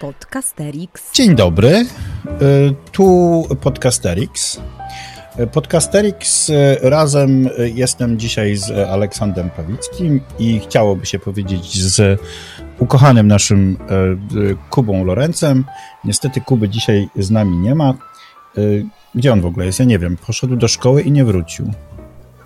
Podcasterix. 0.00 1.12
Dzień 1.12 1.34
dobry, 1.34 1.68
y, 1.68 1.86
tu 2.92 3.44
Podcasterix. 3.60 4.60
Y, 5.40 5.46
Podcasterix 5.46 6.50
y, 6.50 6.78
razem 6.82 7.48
jestem 7.74 8.18
dzisiaj 8.18 8.56
z 8.56 8.70
Aleksandrem 8.70 9.50
Pawickim 9.50 10.20
i 10.38 10.60
chciałoby 10.60 11.06
się 11.06 11.18
powiedzieć 11.18 11.82
z 11.82 12.20
ukochanym 12.78 13.28
naszym 13.28 13.78
Kubą 14.70 15.04
Lorencem. 15.04 15.64
Niestety 16.04 16.40
Kuby 16.40 16.68
dzisiaj 16.68 17.08
z 17.16 17.30
nami 17.30 17.56
nie 17.56 17.74
ma. 17.74 17.94
Gdzie 19.14 19.32
on 19.32 19.40
w 19.40 19.46
ogóle 19.46 19.66
jest? 19.66 19.78
Ja 19.78 19.84
nie 19.84 19.98
wiem. 19.98 20.16
Poszedł 20.16 20.56
do 20.56 20.68
szkoły 20.68 21.02
i 21.02 21.12
nie 21.12 21.24
wrócił. 21.24 21.72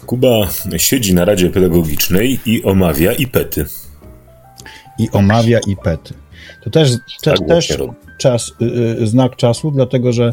Kuba 0.06 0.28
siedzi 0.76 1.14
na 1.14 1.24
Radzie 1.24 1.50
Pedagogicznej 1.50 2.40
i 2.46 2.64
omawia 2.64 3.12
IPety. 3.12 3.66
I 4.98 5.10
omawia 5.10 5.58
IPety. 5.66 6.21
To 6.60 6.70
też, 6.70 6.90
te, 7.22 7.30
tak 7.30 7.48
też 7.48 7.78
czas, 8.18 8.52
y, 8.62 8.64
y, 9.02 9.06
znak 9.06 9.36
czasu, 9.36 9.70
dlatego 9.70 10.12
że 10.12 10.32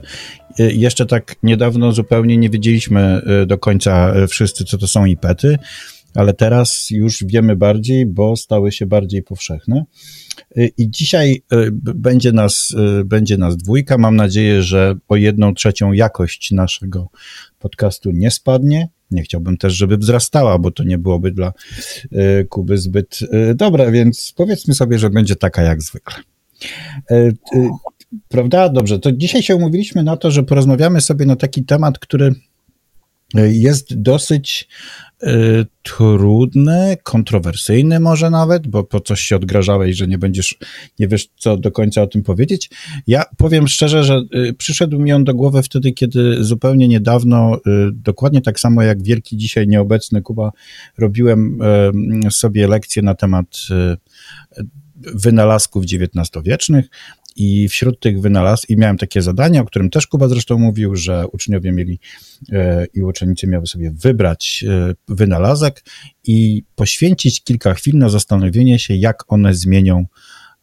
y, 0.59 0.73
jeszcze 0.73 1.05
tak 1.05 1.36
niedawno 1.44 1.91
zupełnie 1.91 2.38
nie 2.38 2.50
wiedzieliśmy 2.50 3.22
do 3.48 3.58
końca 3.58 4.14
wszyscy, 4.27 4.66
co 4.66 4.77
to 4.77 4.88
są 4.88 5.05
IPety, 5.05 5.58
ale 6.16 6.34
teraz 6.34 6.88
już 6.91 7.23
wiemy 7.26 7.55
bardziej, 7.55 8.05
bo 8.05 8.36
stały 8.36 8.72
się 8.72 8.86
bardziej 8.86 9.23
powszechne. 9.23 9.86
I 10.77 10.90
dzisiaj 10.90 11.44
będzie 11.76 12.31
nas, 12.31 12.76
będzie 13.05 13.38
nas 13.38 13.58
dwójka. 13.58 13.98
Mam 13.98 14.16
nadzieję, 14.16 14.64
że 14.64 14.95
o 15.08 15.16
jedną 15.16 15.53
trzecią 15.53 15.94
jakość 15.94 16.52
naszego 16.52 17.09
podcastu 17.59 18.12
nie 18.12 18.31
spadnie. 18.31 18.90
Nie 19.12 19.23
chciałbym 19.23 19.58
też, 19.58 19.73
żeby 19.73 19.98
wzrastała, 19.98 20.59
bo 20.59 20.72
to 20.72 20.84
nie 20.84 20.98
byłoby 20.98 21.31
dla 21.31 21.53
Kuby 22.50 22.78
zbyt 22.78 23.20
dobre, 23.55 23.91
więc 23.91 24.34
powiedzmy 24.38 24.73
sobie, 24.73 25.00
że 25.00 25.09
będzie 25.09 25.36
taka 25.36 25.62
jak 25.62 25.81
zwykle. 25.81 26.16
Prawda? 28.28 28.70
Dobrze, 28.70 29.00
to 29.00 29.11
dzisiaj 29.11 29.44
się 29.44 29.55
umówiliśmy 29.55 30.03
na 30.03 30.17
to, 30.17 30.31
że 30.31 30.44
porozmawiamy 30.44 31.02
sobie 31.02 31.26
na 31.26 31.36
taki 31.36 31.66
temat, 31.66 32.00
który 32.00 32.36
jest 33.36 34.02
dosyć 34.02 34.67
Y, 35.23 35.66
trudny, 35.84 36.98
kontrowersyjny 37.03 38.00
może 38.00 38.30
nawet, 38.30 38.67
bo 38.67 38.84
po 38.84 39.00
coś 39.00 39.22
się 39.22 39.36
odgrażałeś, 39.36 39.98
że 39.98 40.08
nie 40.08 40.17
będziesz, 40.17 40.58
nie 41.00 41.08
wiesz 41.08 41.28
co 41.38 41.58
do 41.58 41.72
końca 41.72 42.02
o 42.02 42.08
tym 42.08 42.23
powiedzieć. 42.23 42.70
Ja 43.08 43.23
powiem 43.38 43.67
szczerze, 43.67 44.03
że 44.03 44.22
y, 44.36 44.53
przyszedł 44.53 45.00
mi 45.00 45.14
on 45.14 45.23
do 45.23 45.34
głowy 45.34 45.64
wtedy, 45.64 45.92
kiedy 45.92 46.44
zupełnie 46.44 46.88
niedawno, 46.88 47.56
y, 47.56 47.59
dokładnie 47.94 48.42
tak 48.42 48.59
samo 48.59 48.81
jak 48.81 49.03
wielki 49.03 49.38
dzisiaj 49.38 49.67
nieobecny 49.67 50.22
Kuba, 50.22 50.52
robiłem 50.98 51.59
sobie 52.31 52.67
lekcję 52.67 53.02
na 53.02 53.16
temat 53.16 53.48
wynalazków 54.95 55.83
XIX-wiecznych 55.83 56.89
i 57.35 57.69
wśród 57.69 57.99
tych 57.99 58.22
wynalazków, 58.22 58.69
i 58.69 58.77
miałem 58.77 58.97
takie 58.97 59.22
zadanie, 59.22 59.61
o 59.61 59.66
którym 59.66 59.89
też 59.89 60.08
Kuba 60.08 60.27
zresztą 60.27 60.58
mówił, 60.58 60.95
że 60.95 61.27
uczniowie 61.27 61.71
mieli 61.71 61.99
e, 62.52 62.86
i 62.94 63.02
uczennicy 63.02 63.47
miały 63.47 63.67
sobie 63.67 63.91
wybrać 63.91 64.66
e, 64.67 64.94
wynalazek 65.08 65.83
i 66.23 66.63
poświęcić 66.75 67.44
kilka 67.44 67.73
chwil 67.73 67.97
na 67.97 68.09
zastanowienie 68.09 68.80
się, 68.80 68.95
jak 68.95 69.23
one 69.27 69.53
zmienią 69.53 70.05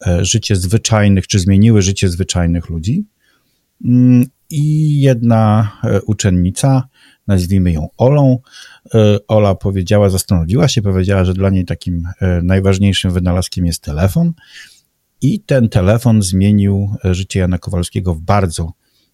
e, 0.06 0.24
życie 0.24 0.56
zwyczajnych, 0.56 1.26
czy 1.26 1.38
zmieniły 1.38 1.82
życie 1.82 2.08
zwyczajnych 2.08 2.68
ludzi. 2.68 3.04
Mm, 3.84 4.26
I 4.50 5.00
jedna 5.00 5.72
uczennica, 6.06 6.88
nazwijmy 7.26 7.72
ją 7.72 7.88
Olą, 7.96 8.38
Ola 9.28 9.54
powiedziała, 9.54 10.10
zastanowiła 10.10 10.68
się, 10.68 10.82
powiedziała, 10.82 11.24
że 11.24 11.34
dla 11.34 11.50
niej 11.50 11.64
takim 11.64 12.08
najważniejszym 12.42 13.10
wynalazkiem 13.10 13.66
jest 13.66 13.82
telefon 13.82 14.32
i 15.22 15.40
ten 15.40 15.68
telefon 15.68 16.22
zmienił 16.22 16.90
życie 17.04 17.40
Jana 17.40 17.58
Kowalskiego 17.58 18.14
w 18.14 18.20
bardzo 18.20 18.72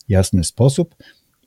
jasny 0.08 0.44
sposób. 0.44 0.94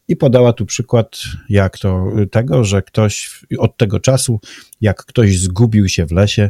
I 0.07 0.15
podała 0.15 0.53
tu 0.53 0.65
przykład, 0.65 1.17
jak 1.49 1.77
to 1.77 2.05
tego, 2.31 2.63
że 2.63 2.81
ktoś 2.81 3.41
od 3.57 3.77
tego 3.77 3.99
czasu, 3.99 4.39
jak 4.81 5.05
ktoś 5.05 5.39
zgubił 5.39 5.89
się 5.89 6.05
w 6.05 6.11
lesie, 6.11 6.49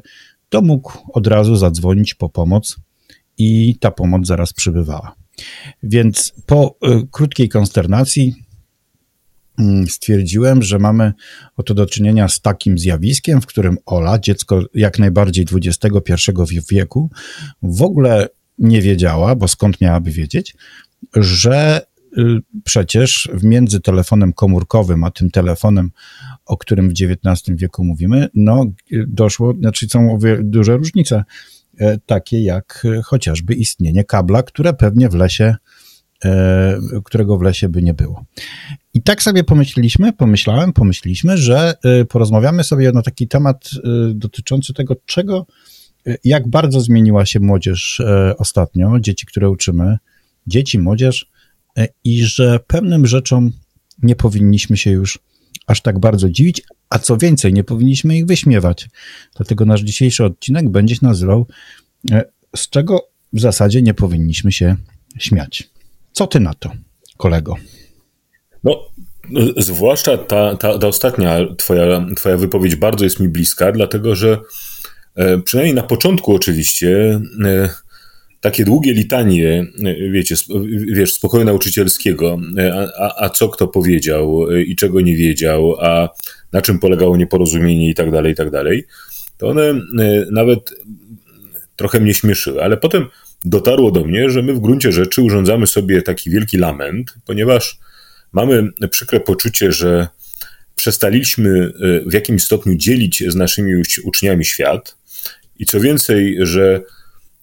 to 0.50 0.62
mógł 0.62 0.91
od 1.13 1.28
razu 1.28 1.56
zadzwonić 1.56 2.13
po 2.13 2.30
pomoc 2.30 2.75
i 3.38 3.78
ta 3.80 3.91
pomoc 3.91 4.28
zaraz 4.28 4.53
przybywała. 4.53 5.16
Więc 5.84 6.34
po 6.46 6.78
y, 6.88 7.07
krótkiej 7.12 7.50
konsternacji 7.50 8.44
stwierdziłem, 9.88 10.64
że 10.64 10.80
mamy 10.80 11.14
oto 11.58 11.74
do 11.74 11.86
czynienia 11.86 12.28
z 12.28 12.42
takim 12.42 12.78
zjawiskiem, 12.78 13.42
w 13.42 13.46
którym 13.46 13.78
Ola, 13.86 14.20
dziecko 14.20 14.64
jak 14.74 15.00
najbardziej 15.00 15.46
XXI 15.52 16.32
wieku, 16.72 17.10
w 17.64 17.82
ogóle 17.82 18.28
nie 18.60 18.82
wiedziała, 18.82 19.36
bo 19.36 19.48
skąd 19.48 19.82
miałaby 19.82 20.12
wiedzieć, 20.12 20.56
że 21.16 21.82
y, 22.18 22.22
przecież 22.64 23.30
między 23.44 23.80
telefonem 23.80 24.34
komórkowym 24.34 25.04
a 25.04 25.12
tym 25.12 25.32
telefonem, 25.32 25.92
o 26.46 26.58
którym 26.58 26.90
w 26.90 26.94
XIX 27.02 27.58
wieku 27.58 27.84
mówimy, 27.84 28.30
no 28.34 28.66
doszło, 29.08 29.54
znaczy 29.54 29.88
są 29.90 30.18
duże 30.44 30.78
różnice, 30.78 31.24
e, 31.80 31.98
takie 32.06 32.44
jak 32.44 32.88
chociażby 33.04 33.54
istnienie 33.54 34.04
kabla, 34.04 34.44
które 34.44 34.74
pewnie 34.74 35.10
w 35.10 35.14
lesie 35.14 35.56
którego 37.03 37.38
w 37.38 37.41
lesie 37.41 37.69
by 37.69 37.81
nie 37.81 37.94
było. 37.94 38.25
I 38.94 39.02
tak 39.02 39.24
sobie 39.24 39.44
pomyśleliśmy, 39.44 40.13
pomyślałem, 40.13 40.74
pomyśleliśmy, 40.74 41.38
że 41.38 41.74
e, 41.84 42.06
porozmawiamy 42.06 42.63
sobie 42.63 42.91
na 42.91 43.02
taki 43.02 43.28
temat 43.28 43.69
e, 43.74 43.80
dotyczący 44.13 44.74
tego, 44.74 44.96
czego, 45.06 45.46
jak 46.24 46.47
bardzo 46.47 46.81
zmieniła 46.81 47.25
się 47.25 47.40
młodzież 47.40 48.02
ostatnio, 48.38 49.00
dzieci, 49.00 49.25
które 49.25 49.50
uczymy, 49.50 49.97
dzieci, 50.47 50.80
młodzież, 50.80 51.30
i 52.03 52.24
że 52.24 52.59
pewnym 52.68 53.07
rzeczom 53.07 53.52
nie 54.03 54.16
powinniśmy 54.16 54.78
się 54.78 54.92
już 54.92 55.19
aż 55.68 55.81
tak 55.81 56.00
bardzo 56.00 56.30
dziwić, 56.30 56.62
a 56.90 57.00
co 57.00 57.18
więcej, 57.18 57.53
nie 57.53 57.63
powinniśmy 57.63 58.18
ich 58.18 58.25
wyśmiewać. 58.25 58.90
Dlatego 59.36 59.66
nasz 59.66 59.81
dzisiejszy 59.81 60.25
odcinek 60.25 60.69
będzie 60.69 60.96
się 60.96 61.06
nazywał 61.06 61.47
z 62.56 62.69
czego 62.69 63.09
w 63.34 63.40
zasadzie 63.40 63.81
nie 63.81 63.94
powinniśmy 63.94 64.52
się 64.52 64.75
śmiać. 65.18 65.69
Co 66.16 66.28
ty 66.28 66.40
na 66.40 66.53
to, 66.53 66.72
kolego? 67.18 67.56
No, 68.64 68.90
zwłaszcza 69.58 70.18
ta, 70.18 70.56
ta, 70.56 70.80
ta 70.80 70.88
ostatnia 70.88 71.38
twoja, 71.58 72.06
twoja 72.16 72.38
wypowiedź 72.38 72.76
bardzo 72.76 73.03
jest 73.03 73.20
mi 73.20 73.30
bliska, 73.30 73.72
dlatego 73.72 74.16
że 74.16 74.38
e, 75.16 75.38
przynajmniej 75.38 75.75
na 75.75 75.84
początku 75.84 76.36
oczywiście 76.36 77.22
e, 77.46 77.70
takie 78.42 78.66
długie 78.66 78.94
litanie, 78.94 79.66
e, 79.86 80.09
wiecie, 80.12 80.36
wiesz, 80.94 81.14
spokoju 81.14 81.46
nauczycielskiego, 81.46 82.38
a, 83.00 83.24
a 83.25 83.30
co 83.30 83.50
kto 83.50 83.68
powiedział 83.68 84.52
i 84.52 84.75
czego 84.75 85.02
nie 85.02 85.16
wiedział, 85.16 85.75
a 85.81 86.09
na 86.52 86.62
czym 86.62 86.80
polegało 86.80 87.18
nieporozumienie 87.18 87.90
i 87.90 87.94
tak 87.94 88.12
dalej, 88.12 88.34
i 88.34 88.36
tak 88.36 88.52
dalej, 88.52 88.86
to 89.38 89.48
one 89.48 89.74
nawet 90.31 90.74
trochę 91.75 92.00
mnie 92.00 92.14
śmieszyły, 92.14 92.64
ale 92.64 92.78
potem 92.78 93.08
dotarło 93.45 93.91
do 93.91 94.03
mnie, 94.03 94.29
że 94.29 94.41
my 94.41 94.53
w 94.53 94.59
gruncie 94.59 94.91
rzeczy 94.91 95.22
urządzamy 95.22 95.67
sobie 95.67 96.01
taki 96.01 96.29
wielki 96.29 96.57
lament, 96.57 97.13
ponieważ 97.25 97.79
mamy 98.33 98.69
przykre 98.91 99.19
poczucie, 99.19 99.72
że 99.72 100.07
przestaliśmy 100.75 101.72
e, 102.06 102.09
w 102.09 102.13
jakimś 102.13 102.44
stopniu 102.44 102.75
dzielić 102.75 103.23
z 103.28 103.35
naszymi 103.35 103.73
uczniami 104.03 104.45
świat. 104.45 104.97
I 105.59 105.66
co 105.66 105.79
więcej, 105.79 106.38
że 106.39 106.81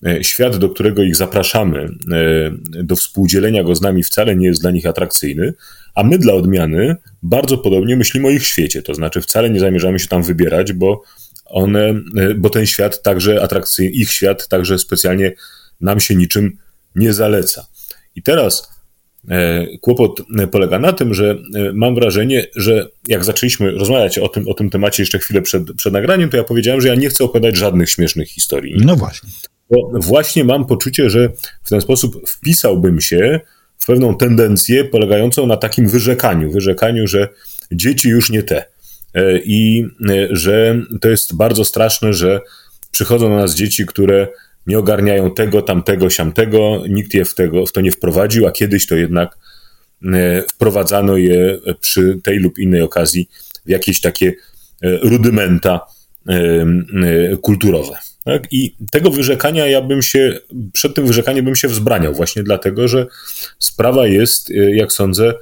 e, 0.06 0.24
świat, 0.24 0.56
do 0.56 0.68
którego 0.68 1.02
ich 1.02 1.16
zapraszamy, 1.16 1.88
e, 2.12 2.50
do 2.84 2.96
współdzielenia 2.96 3.64
go 3.64 3.74
z 3.74 3.80
nami 3.80 4.02
wcale 4.02 4.36
nie 4.36 4.46
jest 4.46 4.60
dla 4.60 4.70
nich 4.70 4.86
atrakcyjny, 4.86 5.54
a 5.94 6.02
my 6.02 6.19
dla 6.19 6.34
odmiany 6.34 6.96
bardzo 7.22 7.58
podobnie 7.58 7.96
myślimy 7.96 8.28
o 8.28 8.30
ich 8.30 8.46
świecie, 8.46 8.82
to 8.82 8.94
znaczy 8.94 9.20
wcale 9.20 9.50
nie 9.50 9.60
zamierzamy 9.60 9.98
się 9.98 10.08
tam 10.08 10.22
wybierać, 10.22 10.72
bo 10.72 11.02
one, 11.44 11.94
bo 12.36 12.50
ten 12.50 12.66
świat 12.66 13.02
także 13.02 13.43
atrakcyjny, 13.43 13.93
ich 13.93 14.10
świat 14.10 14.48
także 14.48 14.78
specjalnie 14.78 15.32
nam 15.82 16.00
się 16.00 16.14
niczym 16.14 16.58
nie 16.96 17.12
zaleca. 17.12 17.67
I 18.17 18.23
teraz 18.23 18.73
e, 19.29 19.67
kłopot 19.79 20.23
polega 20.50 20.79
na 20.79 20.93
tym, 20.93 21.14
że 21.14 21.31
e, 21.31 21.73
mam 21.75 21.94
wrażenie, 21.94 22.46
że 22.56 22.88
jak 23.08 23.25
zaczęliśmy 23.25 23.70
rozmawiać 23.70 24.19
o 24.19 24.29
tym, 24.29 24.49
o 24.49 24.55
tym 24.55 24.70
temacie 24.70 25.02
jeszcze 25.02 25.19
chwilę 25.19 25.43
przed, 25.43 25.73
przed 25.73 25.93
nagraniem, 25.93 26.31
to 26.31 26.37
ja 26.37 26.44
powiedziałem, 26.44 26.81
że 26.81 26.88
ja 26.88 26.94
nie 26.94 27.08
chcę 27.08 27.25
opowiadać 27.25 27.56
żadnych 27.56 27.90
śmiesznych 27.90 28.29
historii. 28.29 28.75
No 28.79 28.96
właśnie. 28.96 29.31
Bo 29.70 29.90
właśnie 30.00 30.44
mam 30.44 30.67
poczucie, 30.67 31.11
że 31.11 31.29
w 31.62 31.69
ten 31.69 31.81
sposób 31.81 32.29
wpisałbym 32.29 33.00
się 33.00 33.40
w 33.79 33.87
pewną 33.87 34.17
tendencję 34.17 34.84
polegającą 34.84 35.46
na 35.46 35.56
takim 35.56 35.88
wyrzekaniu, 35.88 36.52
wyrzekaniu, 36.52 37.06
że 37.06 37.29
dzieci 37.73 38.08
już 38.08 38.31
nie 38.31 38.43
te. 38.43 38.64
E, 39.14 39.38
I 39.38 39.87
że 40.31 40.82
to 41.00 41.08
jest 41.08 41.37
bardzo 41.37 41.64
straszne, 41.64 42.12
że 42.12 42.40
przychodzą 42.90 43.29
do 43.29 43.37
nas 43.37 43.55
dzieci, 43.55 43.87
które 43.87 44.29
nie 44.67 44.79
ogarniają 44.79 45.31
tego, 45.31 45.62
tamtego, 45.62 46.11
siamtego, 46.11 46.82
nikt 46.88 47.14
je 47.14 47.25
w, 47.25 47.35
tego, 47.35 47.67
w 47.67 47.73
to 47.73 47.81
nie 47.81 47.93
wprowadził, 47.93 48.47
a 48.47 48.53
kiedyś 48.53 48.87
to 48.87 48.97
jednak 48.97 49.38
e, 50.05 50.43
wprowadzano 50.43 51.17
je 51.17 51.59
przy 51.81 52.19
tej 52.25 52.38
lub 52.38 52.59
innej 52.59 52.82
okazji 52.82 53.29
w 53.67 53.70
jakieś 53.70 54.00
takie 54.00 54.32
e, 54.82 54.97
rudymenta 54.97 55.81
e, 56.29 56.67
kulturowe. 57.37 57.97
Tak? 58.25 58.43
I 58.50 58.76
tego 58.93 59.11
wyrzekania 59.11 59.67
ja 59.67 59.81
bym 59.81 60.03
się, 60.03 60.38
przed 60.73 60.94
tym 60.94 61.06
wyrzekaniem 61.06 61.44
bym 61.44 61.56
się 61.56 61.69
wzbraniał, 61.69 62.15
właśnie 62.15 62.43
dlatego, 62.43 62.88
że 62.88 63.06
sprawa 63.58 64.06
jest, 64.06 64.50
jak 64.50 64.93
sądzę, 64.93 65.35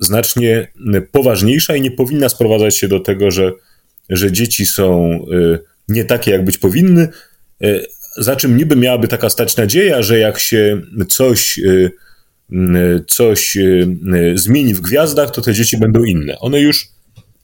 znacznie 0.00 0.68
poważniejsza 1.12 1.76
i 1.76 1.80
nie 1.80 1.90
powinna 1.90 2.28
sprowadzać 2.28 2.76
się 2.76 2.88
do 2.88 3.00
tego, 3.00 3.30
że, 3.30 3.52
że 4.10 4.32
dzieci 4.32 4.66
są 4.66 5.18
nie 5.88 6.04
takie, 6.04 6.30
jak 6.30 6.44
być 6.44 6.58
powinny, 6.58 7.08
za 8.18 8.36
czym 8.36 8.56
niby 8.56 8.76
miałaby 8.76 9.08
taka 9.08 9.30
stać 9.30 9.56
nadzieja, 9.56 10.02
że 10.02 10.18
jak 10.18 10.38
się 10.38 10.82
coś, 11.08 11.60
coś 13.06 13.58
zmieni 14.34 14.74
w 14.74 14.80
gwiazdach, 14.80 15.30
to 15.30 15.42
te 15.42 15.54
dzieci 15.54 15.78
będą 15.78 16.04
inne. 16.04 16.38
One 16.38 16.60
już 16.60 16.88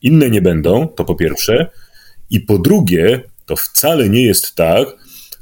inne 0.03 0.31
nie 0.31 0.43
będą, 0.43 0.89
to 0.89 1.05
po 1.05 1.15
pierwsze. 1.15 1.71
I 2.31 2.41
po 2.41 2.59
drugie, 2.59 3.21
to 3.47 3.57
wcale 3.57 4.09
nie 4.09 4.23
jest 4.23 4.55
tak, 4.55 4.89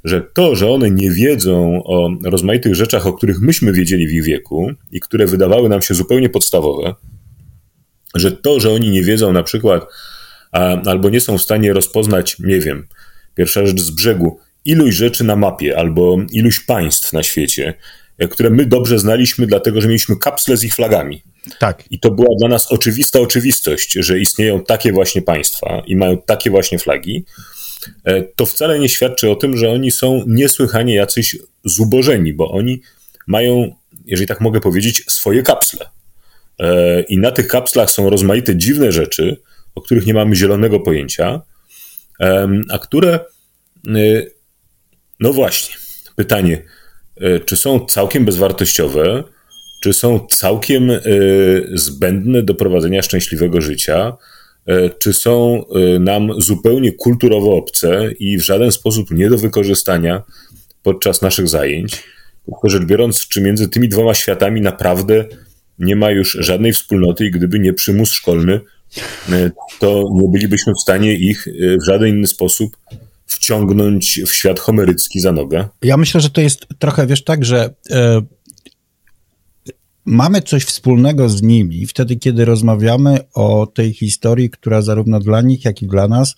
że 0.05 0.21
to, 0.35 0.57
że 0.57 0.71
one 0.71 0.91
nie 0.91 1.11
wiedzą 1.11 1.83
o 1.85 2.11
rozmaitych 2.25 2.75
rzeczach, 2.75 3.07
o 3.07 3.13
których 3.13 3.41
myśmy 3.41 3.73
wiedzieli 3.73 4.09
w 4.09 4.13
ich 4.13 4.25
wieku 4.25 4.71
i 4.93 5.01
które 5.01 5.27
wydawały 5.27 5.69
nam 5.69 5.83
się 5.83 5.95
zupełnie 5.95 6.29
podstawowe, 6.29 6.95
że 8.15 8.33
to, 8.33 8.61
że 8.61 8.71
oni 8.71 8.91
nie 8.91 9.03
wiedzą 9.03 9.33
na 9.33 9.43
przykład 9.43 9.87
albo 10.87 11.11
nie 11.11 11.21
są 11.21 11.39
w 11.39 11.43
stanie 11.43 11.73
rozpoznać, 11.73 12.39
nie 12.39 12.61
wiem, 12.61 12.87
pierwsza 13.35 13.67
rzecz 13.67 13.81
z 13.81 13.91
brzegu, 13.91 14.39
iluś 14.65 14.95
rzeczy 14.95 15.25
na 15.25 15.37
mapie 15.37 15.79
albo 15.79 16.19
iluś 16.33 16.61
państw 16.61 17.13
na 17.13 17.23
świecie, 17.23 17.75
e, 18.19 18.29
które 18.29 18.51
my 18.51 18.67
dobrze 18.67 18.99
znaliśmy, 18.99 19.47
dlatego 19.47 19.81
że 19.81 19.89
mieliśmy 19.89 20.17
kapsle 20.17 20.57
z 20.57 20.65
ich 20.65 20.75
flagami. 20.75 21.23
Tak. 21.59 21.85
I 21.91 22.01
to 22.01 22.11
była 22.11 22.37
dla 22.39 22.49
nas 22.49 22.73
oczywista 22.73 23.21
oczywistość, 23.21 23.93
że 23.93 24.19
istnieją 24.19 24.65
takie 24.65 24.93
właśnie 24.93 25.23
państwa 25.23 25.83
i 25.87 25.97
mają 25.97 26.19
takie 26.19 26.51
właśnie 26.51 26.79
flagi. 26.79 27.25
E, 28.05 28.23
to 28.23 28.47
wcale 28.47 28.79
nie 28.79 28.89
świadczy 28.89 29.31
o 29.31 29.35
tym, 29.35 29.57
że 29.57 29.71
oni 29.71 29.91
są 29.91 30.25
niesłychanie 30.27 30.95
jacyś 30.95 31.37
zubożeni, 31.65 32.33
bo 32.33 32.51
oni 32.51 32.83
mają, 33.27 33.77
jeżeli 34.07 34.27
tak 34.27 34.41
mogę 34.41 34.61
powiedzieć, 34.61 35.05
swoje 35.09 35.43
kapsle. 35.43 35.87
E, 36.61 37.03
I 37.03 37.19
na 37.19 37.31
tych 37.31 37.47
kapslach 37.47 37.91
są 37.91 38.11
rozmaite 38.11 38.57
dziwne 38.57 38.93
rzeczy, 38.93 39.37
o 39.75 39.81
których 39.81 40.07
nie 40.07 40.15
mamy 40.15 40.37
zielonego 40.37 40.81
pojęcia, 40.81 41.41
a 42.71 42.79
które, 42.79 43.21
no 45.21 45.33
właśnie, 45.33 45.77
pytanie, 46.17 46.63
czy 47.47 47.57
są 47.57 47.87
całkiem 47.87 48.25
bezwartościowe, 48.25 49.25
czy 49.83 49.93
są 49.93 50.27
całkiem 50.31 50.91
zbędne 51.75 52.43
do 52.43 52.55
prowadzenia 52.55 53.03
szczęśliwego 53.03 53.61
życia, 53.61 54.17
E, 54.67 54.91
czy 54.91 55.13
są 55.13 55.65
e, 55.67 55.99
nam 55.99 56.41
zupełnie 56.41 56.93
kulturowo 56.93 57.57
obce 57.57 58.13
i 58.19 58.39
w 58.39 58.43
żaden 58.43 58.73
sposób 58.73 59.11
nie 59.11 59.31
do 59.31 59.39
wykorzystania 59.39 60.23
podczas 60.83 61.23
naszych 61.23 61.49
zajęć. 61.49 62.03
Tylko 62.47 62.69
rzecz 62.69 62.85
biorąc, 62.85 63.29
czy 63.29 63.41
między 63.41 63.69
tymi 63.69 63.89
dwoma 63.89 64.15
światami 64.15 64.61
naprawdę 64.61 65.25
nie 65.79 65.97
ma 65.97 66.11
już 66.11 66.37
żadnej 66.41 66.73
wspólnoty 66.73 67.27
i 67.27 67.31
gdyby 67.31 67.59
nie 67.59 67.73
przymus 67.73 68.11
szkolny, 68.11 68.61
e, 69.33 69.51
to 69.79 70.09
nie 70.15 70.29
bylibyśmy 70.29 70.73
w 70.73 70.83
stanie 70.83 71.15
ich 71.15 71.49
w 71.83 71.87
żaden 71.87 72.09
inny 72.09 72.27
sposób 72.27 72.77
wciągnąć 73.35 74.21
w 74.27 74.35
świat 74.35 74.61
homerycki 74.61 75.21
za 75.21 75.33
nogę. 75.33 75.69
Ja 75.83 75.97
myślę, 75.97 76.21
że 76.21 76.31
to 76.31 76.41
jest 76.41 76.67
trochę, 76.79 77.07
wiesz, 77.07 77.25
tak, 77.25 77.45
że 77.45 77.75
mamy 80.05 80.43
coś 80.43 80.65
wspólnego 80.65 81.29
z 81.29 81.43
nimi 81.43 81.87
wtedy, 81.87 82.17
kiedy 82.17 82.45
rozmawiamy 82.45 83.19
o 83.35 83.67
tej 83.67 83.93
historii, 83.93 84.51
która 84.51 84.83
zarówno 84.83 85.21
dla 85.21 85.41
nich, 85.41 85.65
jak 85.65 85.83
i 85.83 85.87
dla 85.87 86.09
nas 86.09 86.37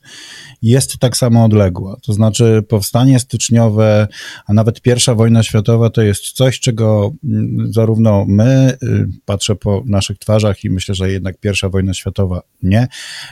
jest 0.62 0.98
tak 0.98 1.16
samo 1.16 1.44
odległa. 1.44 1.96
To 2.02 2.12
znaczy 2.12 2.62
powstanie 2.68 3.20
styczniowe, 3.20 4.08
a 4.46 4.52
nawet 4.52 4.80
pierwsza 4.80 5.14
wojna 5.14 5.42
światowa 5.42 5.90
to 5.90 6.02
jest 6.02 6.32
coś, 6.32 6.60
czego 6.60 7.12
mm, 7.24 7.72
zarówno 7.72 8.24
my, 8.28 8.76
y, 8.82 9.06
patrzę 9.24 9.56
po 9.56 9.82
naszych 9.86 10.18
twarzach 10.18 10.64
i 10.64 10.70
myślę, 10.70 10.94
że 10.94 11.10
jednak 11.10 11.38
pierwsza 11.38 11.68
wojna 11.68 11.94
światowa 11.94 12.42
nie, 12.62 12.88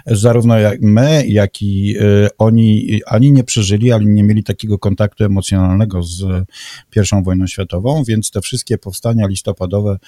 zarówno 0.06 0.58
jak 0.58 0.82
my, 0.82 1.24
jak 1.26 1.62
i 1.62 1.96
y, 1.98 2.28
oni 2.38 3.00
ani 3.06 3.32
nie 3.32 3.44
przeżyli, 3.44 3.92
ani 3.92 4.06
nie 4.06 4.22
mieli 4.24 4.44
takiego 4.44 4.78
kontaktu 4.78 5.24
emocjonalnego 5.24 6.02
z 6.02 6.44
pierwszą 6.90 7.22
wojną 7.22 7.46
światową, 7.46 8.04
więc 8.04 8.30
te 8.30 8.40
wszystkie 8.40 8.78
powstania 8.78 9.26
listopadowe 9.26 9.98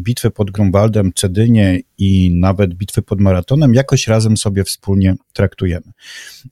bitwy 0.00 0.30
pod 0.30 0.50
Grunwaldem, 0.50 1.12
Cedynie 1.14 1.80
i 1.98 2.30
nawet 2.34 2.74
bitwy 2.74 3.02
pod 3.02 3.20
Maratonem 3.20 3.74
jakoś 3.74 4.06
razem 4.06 4.36
sobie 4.36 4.64
wspólnie 4.64 5.14
traktujemy. 5.32 5.92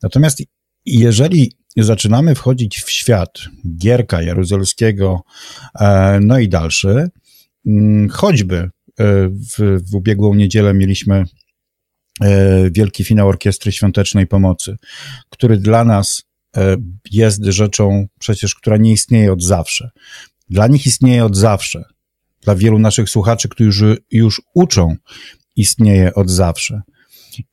Natomiast 0.02 0.42
jeżeli 0.86 1.52
zaczynamy 1.76 2.34
wchodzić 2.34 2.78
w 2.78 2.90
świat 2.90 3.38
Gierka 3.78 4.22
Jaruzelskiego, 4.22 5.22
e, 5.80 6.18
no 6.22 6.38
i 6.38 6.48
dalszy, 6.48 7.08
mm, 7.66 8.08
choćby 8.08 8.56
e, 8.56 8.70
w, 9.28 9.80
w 9.90 9.94
ubiegłą 9.94 10.34
niedzielę 10.34 10.74
mieliśmy 10.74 11.24
e, 12.20 12.70
wielki 12.70 13.04
finał 13.04 13.28
Orkiestry 13.28 13.72
Świątecznej 13.72 14.26
Pomocy, 14.26 14.76
który 15.30 15.56
dla 15.56 15.84
nas 15.84 16.22
jest 17.10 17.44
rzeczą 17.44 18.06
przecież, 18.18 18.54
która 18.54 18.76
nie 18.76 18.92
istnieje 18.92 19.32
od 19.32 19.42
zawsze. 19.42 19.90
Dla 20.50 20.66
nich 20.66 20.86
istnieje 20.86 21.24
od 21.24 21.36
zawsze 21.36 21.84
dla 22.44 22.54
wielu 22.54 22.78
naszych 22.78 23.10
słuchaczy, 23.10 23.48
którzy 23.48 23.96
już 24.10 24.42
uczą, 24.54 24.96
istnieje 25.56 26.14
od 26.14 26.30
zawsze. 26.30 26.82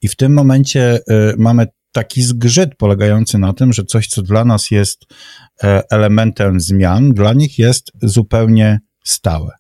I 0.02 0.08
w 0.08 0.16
tym 0.16 0.34
momencie 0.34 0.98
y, 0.98 1.02
mamy 1.38 1.68
taki 1.92 2.22
zgrzyt 2.22 2.76
polegający 2.76 3.38
na 3.38 3.54
tym, 3.54 3.74
że 3.74 3.84
coś, 3.84 4.08
co 4.08 4.22
dla 4.22 4.46
nas 4.46 4.72
jest 4.72 5.06
e, 5.64 5.84
elementem 5.92 6.60
zmian, 6.60 7.14
dla 7.14 7.34
nich 7.34 7.60
jest 7.60 7.92
zupełnie 8.02 8.80
stałe. 9.04 9.52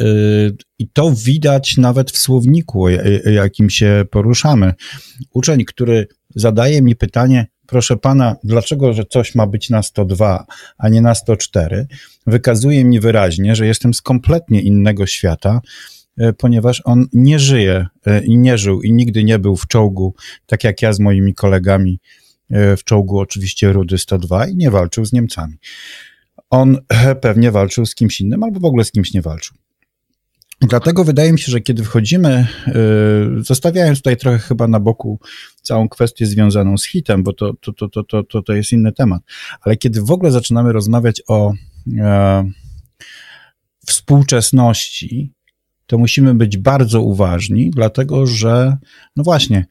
Y, 0.00 0.56
I 0.78 0.88
to 0.88 1.12
widać 1.16 1.76
nawet 1.76 2.10
w 2.10 2.18
słowniku, 2.18 2.88
jakim 3.32 3.70
się 3.70 4.04
poruszamy. 4.10 4.74
Uczeń, 5.30 5.64
który 5.64 6.08
zadaje 6.34 6.82
mi 6.82 6.96
pytanie, 6.96 7.46
proszę 7.66 7.96
pana, 7.96 8.36
dlaczego, 8.44 8.92
że 8.92 9.04
coś 9.04 9.34
ma 9.34 9.46
być 9.46 9.70
na 9.70 9.82
102, 9.82 10.46
a 10.78 10.88
nie 10.88 11.00
na 11.00 11.14
104, 11.14 11.86
wykazuje 12.26 12.84
mi 12.84 13.00
wyraźnie, 13.00 13.56
że 13.56 13.66
jestem 13.66 13.94
z 13.94 14.02
kompletnie 14.02 14.62
innego 14.62 15.06
świata, 15.06 15.60
e, 16.18 16.32
ponieważ 16.32 16.82
on 16.84 17.06
nie 17.12 17.38
żyje 17.38 17.86
e, 18.06 18.24
i 18.24 18.38
nie 18.38 18.58
żył 18.58 18.82
i 18.82 18.92
nigdy 18.92 19.24
nie 19.24 19.38
był 19.38 19.56
w 19.56 19.66
czołgu, 19.66 20.14
tak 20.46 20.64
jak 20.64 20.82
ja 20.82 20.92
z 20.92 21.00
moimi 21.00 21.34
kolegami 21.34 22.00
e, 22.50 22.76
w 22.76 22.84
czołgu 22.84 23.18
oczywiście 23.18 23.72
Rudy 23.72 23.98
102 23.98 24.46
i 24.46 24.56
nie 24.56 24.70
walczył 24.70 25.04
z 25.04 25.12
Niemcami. 25.12 25.54
On 26.50 26.78
pewnie 27.20 27.50
walczył 27.50 27.86
z 27.86 27.94
kimś 27.94 28.20
innym 28.20 28.42
albo 28.42 28.60
w 28.60 28.64
ogóle 28.64 28.84
z 28.84 28.92
kimś 28.92 29.12
nie 29.12 29.22
walczył. 29.22 29.56
Dlatego 30.68 31.04
wydaje 31.04 31.32
mi 31.32 31.38
się, 31.38 31.52
że 31.52 31.60
kiedy 31.60 31.84
wchodzimy, 31.84 32.46
y, 32.68 32.72
zostawiając 33.44 33.98
tutaj 33.98 34.16
trochę 34.16 34.38
chyba 34.38 34.68
na 34.68 34.80
boku 34.80 35.20
całą 35.62 35.88
kwestię 35.88 36.26
związaną 36.26 36.78
z 36.78 36.86
hitem, 36.86 37.22
bo 37.22 37.32
to, 37.32 37.54
to, 37.60 37.72
to, 37.72 38.02
to, 38.04 38.22
to, 38.22 38.42
to 38.42 38.52
jest 38.52 38.72
inny 38.72 38.92
temat, 38.92 39.22
ale 39.60 39.76
kiedy 39.76 40.02
w 40.02 40.10
ogóle 40.10 40.32
zaczynamy 40.32 40.72
rozmawiać 40.72 41.22
o 41.28 41.52
e, 41.98 42.50
współczesności, 43.86 45.32
to 45.86 45.98
musimy 45.98 46.34
być 46.34 46.56
bardzo 46.56 47.02
uważni, 47.02 47.70
dlatego 47.70 48.26
że, 48.26 48.76
no 49.16 49.24
właśnie, 49.24 49.66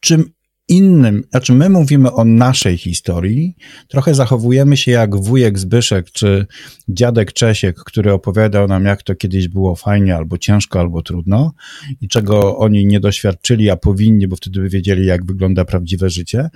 czym 0.00 0.32
innym, 0.68 1.24
znaczy 1.30 1.52
my 1.52 1.68
mówimy 1.68 2.12
o 2.12 2.24
naszej 2.24 2.78
historii, 2.78 3.56
trochę 3.88 4.14
zachowujemy 4.14 4.76
się 4.76 4.90
jak 4.90 5.16
wujek 5.16 5.58
Zbyszek 5.58 6.10
czy 6.10 6.46
dziadek 6.88 7.32
Czesiek, 7.32 7.76
który 7.76 8.12
opowiadał 8.12 8.68
nam, 8.68 8.84
jak 8.84 9.02
to 9.02 9.14
kiedyś 9.14 9.48
było 9.48 9.76
fajnie, 9.76 10.16
albo 10.16 10.38
ciężko, 10.38 10.80
albo 10.80 11.02
trudno 11.02 11.52
i 12.00 12.08
czego 12.08 12.58
oni 12.58 12.86
nie 12.86 13.00
doświadczyli, 13.00 13.70
a 13.70 13.76
powinni, 13.76 14.28
bo 14.28 14.36
wtedy 14.36 14.60
by 14.60 14.68
wiedzieli, 14.68 15.06
jak 15.06 15.26
wygląda 15.26 15.64
prawdziwe 15.64 16.10
życie. 16.10 16.50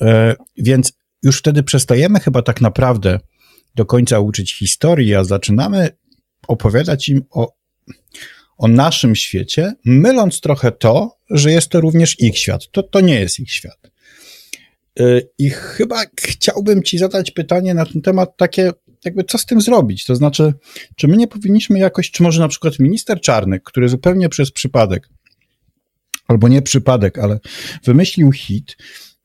E, 0.00 0.36
więc 0.56 0.92
już 1.22 1.38
wtedy 1.38 1.62
przestajemy 1.62 2.20
chyba 2.20 2.42
tak 2.42 2.60
naprawdę 2.60 3.20
do 3.74 3.86
końca 3.86 4.20
uczyć 4.20 4.58
historii, 4.58 5.14
a 5.14 5.24
zaczynamy 5.24 5.88
opowiadać 6.48 7.08
im 7.08 7.22
o, 7.30 7.52
o 8.56 8.68
naszym 8.68 9.16
świecie, 9.16 9.72
myląc 9.84 10.40
trochę 10.40 10.72
to, 10.72 11.16
że 11.30 11.52
jest 11.52 11.68
to 11.68 11.80
również 11.80 12.20
ich 12.20 12.38
świat. 12.38 12.70
To, 12.70 12.82
to 12.82 13.00
nie 13.00 13.20
jest 13.20 13.40
ich 13.40 13.52
świat. 13.52 13.90
Y, 15.00 15.28
I 15.38 15.50
chyba 15.50 16.02
chciałbym 16.20 16.82
Ci 16.82 16.98
zadać 16.98 17.30
pytanie 17.30 17.74
na 17.74 17.86
ten 17.86 18.02
temat 18.02 18.36
takie, 18.36 18.72
jakby 19.04 19.24
co 19.24 19.38
z 19.38 19.46
tym 19.46 19.60
zrobić? 19.60 20.04
To 20.04 20.16
znaczy, 20.16 20.54
czy 20.96 21.08
my 21.08 21.16
nie 21.16 21.28
powinniśmy 21.28 21.78
jakoś, 21.78 22.10
czy 22.10 22.22
może 22.22 22.40
na 22.40 22.48
przykład 22.48 22.78
minister 22.78 23.20
Czarnek, 23.20 23.62
który 23.62 23.88
zupełnie 23.88 24.28
przez 24.28 24.50
przypadek, 24.50 25.08
albo 26.28 26.48
nie 26.48 26.62
przypadek, 26.62 27.18
ale 27.18 27.40
wymyślił 27.84 28.32
hit, 28.32 28.76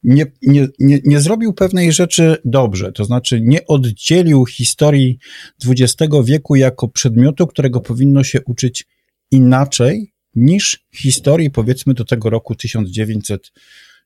nie, 0.04 0.26
nie, 0.42 0.68
nie, 0.80 1.00
nie 1.04 1.20
zrobił 1.20 1.54
pewnej 1.54 1.92
rzeczy 1.92 2.38
dobrze, 2.46 2.92
to 2.92 3.06
znaczy 3.06 3.42
nie 3.42 3.66
oddzielił 3.68 4.46
historii 4.46 5.20
XX 5.66 6.12
wieku 6.24 6.56
jako 6.56 6.88
przedmiotu, 6.88 7.48
którego 7.48 7.82
powinno 7.82 8.24
się 8.24 8.42
uczyć 8.46 8.86
inaczej 9.32 10.12
niż 10.36 10.80
historii, 10.96 11.50
powiedzmy, 11.50 11.94
do 11.94 12.06
tego 12.06 12.30
roku 12.30 12.56
1900, 12.56 13.52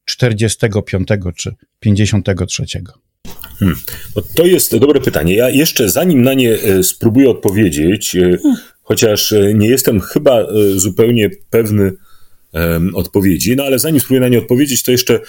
45 0.06 1.08
czy 1.36 1.56
53. 1.80 2.63
Hmm. 3.60 3.75
To 4.36 4.46
jest 4.46 4.77
dobre 4.77 5.01
pytanie. 5.01 5.36
Ja 5.36 5.50
jeszcze 5.50 5.89
zanim 5.89 6.22
na 6.22 6.34
nie 6.34 6.53
e, 6.53 6.84
spróbuję 6.84 7.30
odpowiedzieć, 7.30 8.15
e, 8.15 8.38
chociaż 8.82 9.32
e, 9.32 9.53
nie 9.53 9.70
jestem 9.70 10.00
chyba 10.00 10.48
zupełnie 10.75 11.30
pewny 11.50 11.92
odpowiedzi, 12.94 13.56
no 13.56 13.63
ale 13.63 13.80
zanim 13.80 14.00
spróbuję 14.00 14.22
na 14.22 14.27
nie 14.27 14.38
odpowiedzieć, 14.38 14.84
to 14.84 14.92
jeszcze 14.92 15.20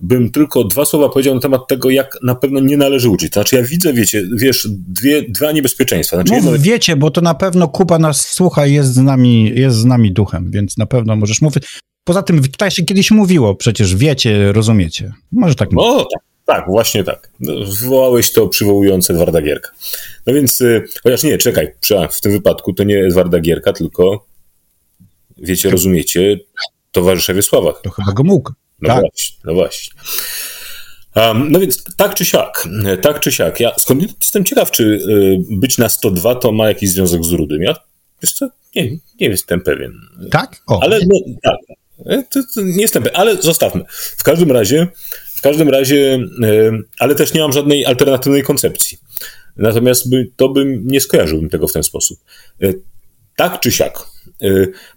bym 0.00 0.30
tylko 0.30 0.64
dwa 0.64 0.84
słowa 0.84 1.08
powiedział 1.08 1.34
na 1.34 1.40
temat 1.40 1.68
tego, 1.68 1.90
jak 1.90 2.18
na 2.22 2.34
pewno 2.34 2.60
nie 2.60 2.76
należy 2.76 3.08
uczyć. 3.08 3.32
To 3.32 3.40
znaczy 3.40 3.56
ja 3.56 3.62
widzę, 3.62 3.92
wiecie, 3.92 4.22
wiesz, 4.36 4.68
dwie, 4.70 5.22
dwa 5.22 5.52
niebezpieczeństwa. 5.52 6.16
Znaczy, 6.16 6.34
jedno... 6.34 6.52
wiecie, 6.58 6.96
bo 6.96 7.10
to 7.10 7.20
na 7.20 7.34
pewno 7.34 7.68
kupa 7.68 7.98
nas 7.98 8.28
słucha 8.28 8.66
jest 8.66 8.94
z 8.94 8.98
nami, 8.98 9.52
jest 9.54 9.76
z 9.76 9.84
nami 9.84 10.12
duchem, 10.12 10.50
więc 10.50 10.78
na 10.78 10.86
pewno 10.86 11.16
możesz 11.16 11.40
mówić. 11.42 11.64
Poza 12.04 12.22
tym 12.22 12.42
tutaj 12.42 12.70
się 12.70 12.84
kiedyś 12.84 13.10
mówiło, 13.10 13.54
przecież 13.54 13.96
wiecie, 13.96 14.52
rozumiecie. 14.52 15.12
Może 15.32 15.54
tak 15.54 15.72
No 15.72 15.98
tak, 15.98 16.22
tak, 16.44 16.66
właśnie 16.66 17.04
tak. 17.04 17.30
No, 17.40 17.52
wywołałeś 17.80 18.32
to 18.32 18.48
przywołujące 18.48 19.12
Edwarda 19.12 19.42
Gierka. 19.42 19.70
No 20.26 20.34
więc, 20.34 20.60
y, 20.60 20.84
chociaż 21.02 21.22
nie, 21.22 21.38
czekaj, 21.38 21.74
w 22.10 22.20
tym 22.20 22.32
wypadku 22.32 22.72
to 22.72 22.84
nie 22.84 23.04
Edwarda 23.04 23.40
Gierka, 23.40 23.72
tylko 23.72 24.26
wiecie, 25.38 25.70
rozumiecie, 25.70 26.38
towarzysze 26.92 27.34
Wiesława. 27.34 27.72
To 27.72 27.90
chyba 27.90 28.12
go 28.12 28.24
mógł. 28.24 28.52
No 28.80 28.88
tak. 28.88 29.00
właśnie, 29.00 29.36
no 29.44 29.54
właśnie. 29.54 29.92
Um, 31.16 31.52
no 31.52 31.60
więc 31.60 31.84
tak 31.96 32.14
czy 32.14 32.24
siak, 32.24 32.68
tak 33.02 33.20
czy 33.20 33.32
siak. 33.32 33.60
Ja 33.60 33.72
skąd 33.78 34.02
jestem 34.02 34.44
ciekaw, 34.44 34.70
czy 34.70 34.84
y, 34.84 35.38
być 35.50 35.78
na 35.78 35.88
102 35.88 36.34
to 36.34 36.52
ma 36.52 36.68
jakiś 36.68 36.90
związek 36.90 37.24
z 37.24 37.32
Rudym. 37.32 37.62
Ja 37.62 37.74
wiesz 38.22 38.32
co, 38.32 38.48
nie, 38.76 38.90
nie 38.90 39.28
jestem 39.28 39.60
pewien. 39.60 39.92
Tak? 40.30 40.62
O. 40.66 40.82
Ale 40.82 41.00
no, 41.00 41.34
tak. 41.42 41.76
E, 42.06 42.22
to, 42.22 42.40
to 42.54 42.62
nie 42.62 42.82
jestem 42.82 43.02
pewien, 43.02 43.20
ale 43.20 43.42
zostawmy. 43.42 43.84
W 44.18 44.22
każdym 44.22 44.52
razie, 44.52 44.88
w 45.36 45.40
każdym 45.40 45.68
razie, 45.68 46.18
y, 46.44 46.72
ale 46.98 47.14
też 47.14 47.34
nie 47.34 47.40
mam 47.40 47.52
żadnej 47.52 47.86
alternatywnej 47.86 48.42
koncepcji. 48.42 48.98
Natomiast 49.56 50.10
by, 50.10 50.30
to 50.36 50.48
bym 50.48 50.86
nie 50.86 51.00
skojarzyłbym 51.00 51.50
tego 51.50 51.68
w 51.68 51.72
ten 51.72 51.82
sposób. 51.82 52.18
Y, 52.62 52.80
tak 53.36 53.60
czy 53.60 53.72
siak, 53.72 54.06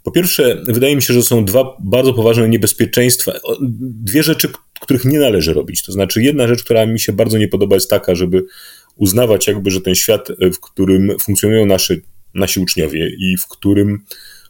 po 0.04 0.12
pierwsze, 0.12 0.62
wydaje 0.68 0.96
mi 0.96 1.02
się, 1.02 1.14
że 1.14 1.22
są 1.22 1.46
dwa 1.46 1.78
bardzo 1.80 2.14
poważne 2.14 2.50
niebezpieczeństwa, 2.50 3.32
dwie 3.80 4.24
rzeczy, 4.24 4.50
których 4.80 5.06
nie 5.06 5.20
należy 5.20 5.54
robić. 5.54 5.84
To 5.84 5.92
znaczy, 5.92 6.24
jedna 6.24 6.48
rzecz, 6.48 6.64
która 6.64 6.86
mi 6.86 7.00
się 7.00 7.14
bardzo 7.14 7.38
nie 7.38 7.48
podoba, 7.48 7.76
jest 7.76 7.90
taka, 7.90 8.16
żeby 8.16 8.44
uznawać, 8.96 9.48
jakby, 9.48 9.72
że 9.72 9.82
ten 9.82 9.96
świat, 9.96 10.30
e, 10.30 10.52
w 10.52 10.60
którym 10.60 11.12
funkcjonują 11.22 11.66
nasi, 11.66 12.02
nasi 12.34 12.60
uczniowie 12.60 13.10
i 13.10 13.38
w 13.38 13.48
którym 13.48 14.00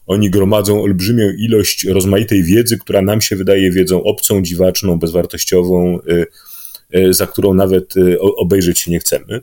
oni 0.05 0.29
gromadzą 0.29 0.81
olbrzymią 0.83 1.31
ilość 1.37 1.85
rozmaitej 1.85 2.43
wiedzy, 2.43 2.77
która 2.77 3.01
nam 3.01 3.21
się 3.21 3.35
wydaje 3.35 3.71
wiedzą 3.71 4.03
obcą, 4.03 4.41
dziwaczną, 4.41 4.99
bezwartościową, 4.99 5.99
e, 6.93 7.13
za 7.13 7.27
którą 7.27 7.53
nawet 7.53 7.93
obejrzeć 8.19 8.79
się 8.79 8.91
nie 8.91 8.99
chcemy. 8.99 9.41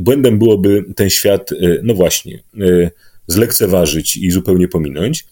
Błędem 0.00 0.38
byłoby 0.38 0.84
ten 0.96 1.10
świat, 1.10 1.50
no 1.82 1.94
właśnie, 1.94 2.42
zlekceważyć 3.26 4.16
i 4.16 4.30
zupełnie 4.30 4.68
pominąć. 4.68 5.24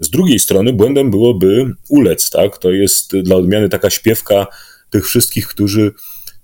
Z 0.00 0.10
drugiej 0.10 0.38
strony 0.38 0.72
błędem 0.72 1.10
byłoby 1.10 1.74
ulec, 1.88 2.30
tak? 2.30 2.58
To 2.58 2.70
jest 2.70 3.16
dla 3.16 3.36
odmiany 3.36 3.68
taka 3.68 3.90
śpiewka 3.90 4.46
tych 4.90 5.06
wszystkich, 5.06 5.46
którzy 5.46 5.92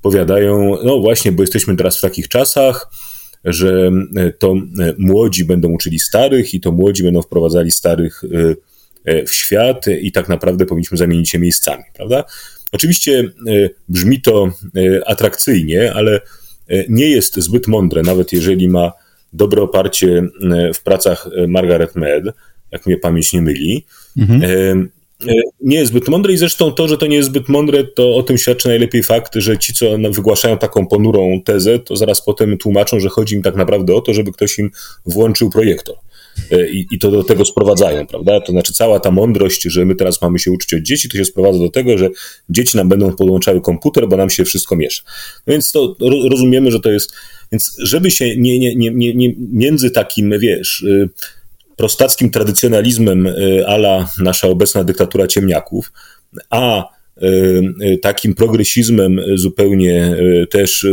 powiadają, 0.02 0.76
no 0.84 1.00
właśnie, 1.00 1.32
bo 1.32 1.42
jesteśmy 1.42 1.76
teraz 1.76 1.98
w 1.98 2.00
takich 2.00 2.28
czasach, 2.28 2.90
że 3.44 3.90
to 4.38 4.54
młodzi 4.98 5.44
będą 5.44 5.68
uczyli 5.68 5.98
starych 5.98 6.54
i 6.54 6.60
to 6.60 6.72
młodzi 6.72 7.02
będą 7.02 7.22
wprowadzali 7.22 7.70
starych 7.70 8.22
e, 8.24 8.54
e, 9.04 9.26
w 9.26 9.34
świat 9.34 9.86
i 10.00 10.12
tak 10.12 10.28
naprawdę 10.28 10.66
powinniśmy 10.66 10.98
zamienić 10.98 11.30
się 11.30 11.38
miejscami, 11.38 11.84
prawda? 11.94 12.24
Oczywiście 12.72 13.18
e, 13.20 13.24
brzmi 13.88 14.20
to 14.20 14.50
atrakcyjnie, 15.06 15.92
ale 15.94 16.20
nie 16.88 17.10
jest 17.10 17.36
zbyt 17.36 17.66
mądre, 17.66 18.02
nawet 18.02 18.32
jeżeli 18.32 18.68
ma 18.68 18.92
dobre 19.34 19.62
oparcie 19.62 20.22
e, 20.52 20.72
w 20.74 20.82
pracach 20.82 21.28
e, 21.36 21.46
Margaret 21.46 21.96
Mead, 21.96 22.24
jak 22.70 22.86
mnie 22.86 22.96
pamięć 22.96 23.32
nie 23.32 23.42
myli. 23.42 23.84
Mhm. 24.18 24.42
E, 24.42 24.74
nie 25.60 25.76
jest 25.76 25.92
zbyt 25.92 26.08
mądre 26.08 26.32
i 26.32 26.36
zresztą 26.36 26.72
to, 26.72 26.88
że 26.88 26.98
to 26.98 27.06
nie 27.06 27.16
jest 27.16 27.28
zbyt 27.28 27.48
mądre, 27.48 27.84
to 27.84 28.16
o 28.16 28.22
tym 28.22 28.38
świadczy 28.38 28.68
najlepiej 28.68 29.02
fakt, 29.02 29.34
że 29.34 29.58
ci, 29.58 29.74
co 29.74 29.86
wygłaszają 30.10 30.58
taką 30.58 30.86
ponurą 30.86 31.42
tezę, 31.44 31.78
to 31.78 31.96
zaraz 31.96 32.24
potem 32.24 32.58
tłumaczą, 32.58 33.00
że 33.00 33.08
chodzi 33.08 33.34
im 33.34 33.42
tak 33.42 33.56
naprawdę 33.56 33.94
o 33.94 34.00
to, 34.00 34.14
żeby 34.14 34.32
ktoś 34.32 34.58
im 34.58 34.70
włączył 35.06 35.50
projektor. 35.50 35.96
I, 36.70 36.86
I, 36.90 36.98
to 36.98 37.10
do 37.10 37.24
tego 37.24 37.44
sprowadzają, 37.44 38.06
prawda? 38.06 38.40
To 38.40 38.52
znaczy 38.52 38.72
cała 38.72 39.00
ta 39.00 39.10
mądrość, 39.10 39.62
że 39.62 39.84
my 39.84 39.94
teraz 39.94 40.22
mamy 40.22 40.38
się 40.38 40.52
uczyć 40.52 40.74
od 40.74 40.82
dzieci, 40.82 41.08
to 41.08 41.16
się 41.16 41.24
sprowadza 41.24 41.58
do 41.58 41.70
tego, 41.70 41.98
że 41.98 42.10
dzieci 42.48 42.76
nam 42.76 42.88
będą 42.88 43.16
podłączały 43.16 43.60
komputer, 43.60 44.08
bo 44.08 44.16
nam 44.16 44.30
się 44.30 44.44
wszystko 44.44 44.76
miesza. 44.76 45.02
No 45.46 45.52
więc 45.52 45.72
to 45.72 45.96
rozumiemy, 46.30 46.70
że 46.70 46.80
to 46.80 46.90
jest 46.90 47.12
więc 47.52 47.76
żeby 47.78 48.10
się 48.10 48.36
nie, 48.36 48.58
nie, 48.58 48.76
nie, 48.76 48.90
nie, 48.90 49.14
nie 49.14 49.34
między 49.52 49.90
takim, 49.90 50.38
wiesz, 50.38 50.82
y, 50.82 51.08
prostackim 51.76 52.30
tradycjonalizmem 52.30 53.26
y, 53.26 53.66
ala 53.66 54.08
nasza 54.18 54.48
obecna 54.48 54.84
dyktatura 54.84 55.26
ciemniaków, 55.26 55.92
a 56.50 56.88
y, 57.22 57.98
takim 58.02 58.34
progresizmem 58.34 59.20
zupełnie 59.34 60.16
też, 60.50 60.86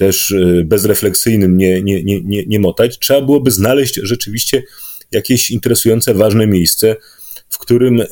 też 0.00 0.34
bezrefleksyjnym 0.64 1.56
nie, 1.56 1.82
nie, 1.82 2.04
nie, 2.04 2.20
nie, 2.20 2.46
nie 2.46 2.60
motać, 2.60 2.98
trzeba 2.98 3.20
byłoby 3.20 3.50
znaleźć 3.50 4.00
rzeczywiście 4.02 4.62
jakieś 5.10 5.50
interesujące, 5.50 6.14
ważne 6.14 6.46
miejsce, 6.46 6.96
w 7.48 7.58
którym 7.58 8.02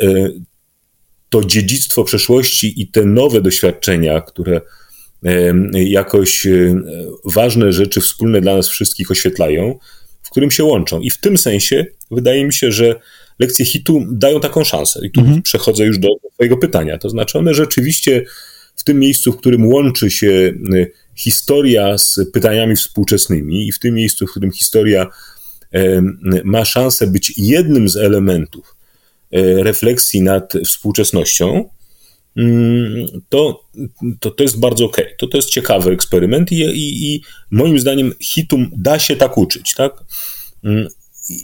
to 1.28 1.44
dziedzictwo 1.44 2.04
przeszłości 2.04 2.82
i 2.82 2.88
te 2.88 3.04
nowe 3.04 3.40
doświadczenia, 3.40 4.20
które 4.20 4.60
jakoś 5.72 6.46
e, 6.46 6.80
ważne 7.24 7.72
rzeczy 7.72 8.00
wspólne 8.00 8.40
dla 8.40 8.56
nas 8.56 8.68
wszystkich 8.68 9.10
oświetlają, 9.10 9.78
w 10.22 10.30
którym 10.30 10.50
się 10.50 10.64
łączą. 10.64 11.00
I 11.00 11.10
w 11.10 11.18
tym 11.18 11.38
sensie 11.38 11.86
wydaje 12.10 12.44
mi 12.44 12.52
się, 12.52 12.72
że 12.72 12.94
lekcje 13.38 13.64
hitu 13.64 14.04
dają 14.10 14.40
taką 14.40 14.64
szansę. 14.64 15.00
I 15.06 15.10
tu 15.10 15.20
mhm. 15.20 15.42
przechodzę 15.42 15.84
już 15.84 15.98
do 15.98 16.08
Twojego 16.34 16.56
pytania. 16.56 16.98
To 16.98 17.10
znaczy, 17.10 17.38
one 17.38 17.54
rzeczywiście 17.54 18.24
w 18.76 18.84
tym 18.84 18.98
miejscu, 18.98 19.32
w 19.32 19.36
którym 19.36 19.66
łączy 19.66 20.10
się 20.10 20.54
e, 20.74 20.86
historia 21.18 21.98
z 21.98 22.20
pytaniami 22.32 22.76
współczesnymi, 22.76 23.68
i 23.68 23.72
w 23.72 23.78
tym 23.78 23.94
miejscu, 23.94 24.26
w 24.26 24.30
którym 24.30 24.52
historia 24.52 25.06
ma 26.44 26.64
szansę 26.64 27.06
być 27.06 27.32
jednym 27.36 27.88
z 27.88 27.96
elementów 27.96 28.76
e, 29.32 29.62
refleksji 29.62 30.22
nad 30.22 30.52
współczesnością, 30.64 31.68
Mm, 32.38 33.06
to, 33.28 33.64
to, 34.20 34.30
to 34.30 34.42
jest 34.42 34.60
bardzo. 34.60 34.84
Okay. 34.84 35.06
To, 35.18 35.26
to 35.26 35.38
jest 35.38 35.50
ciekawy 35.50 35.90
eksperyment 35.90 36.52
i, 36.52 36.60
i, 36.60 37.14
i 37.14 37.22
moim 37.50 37.78
zdaniem 37.78 38.12
hitum 38.20 38.70
da 38.76 38.98
się 38.98 39.16
tak 39.16 39.38
uczyć, 39.38 39.74
tak? 39.74 39.92
Mm, 40.64 40.88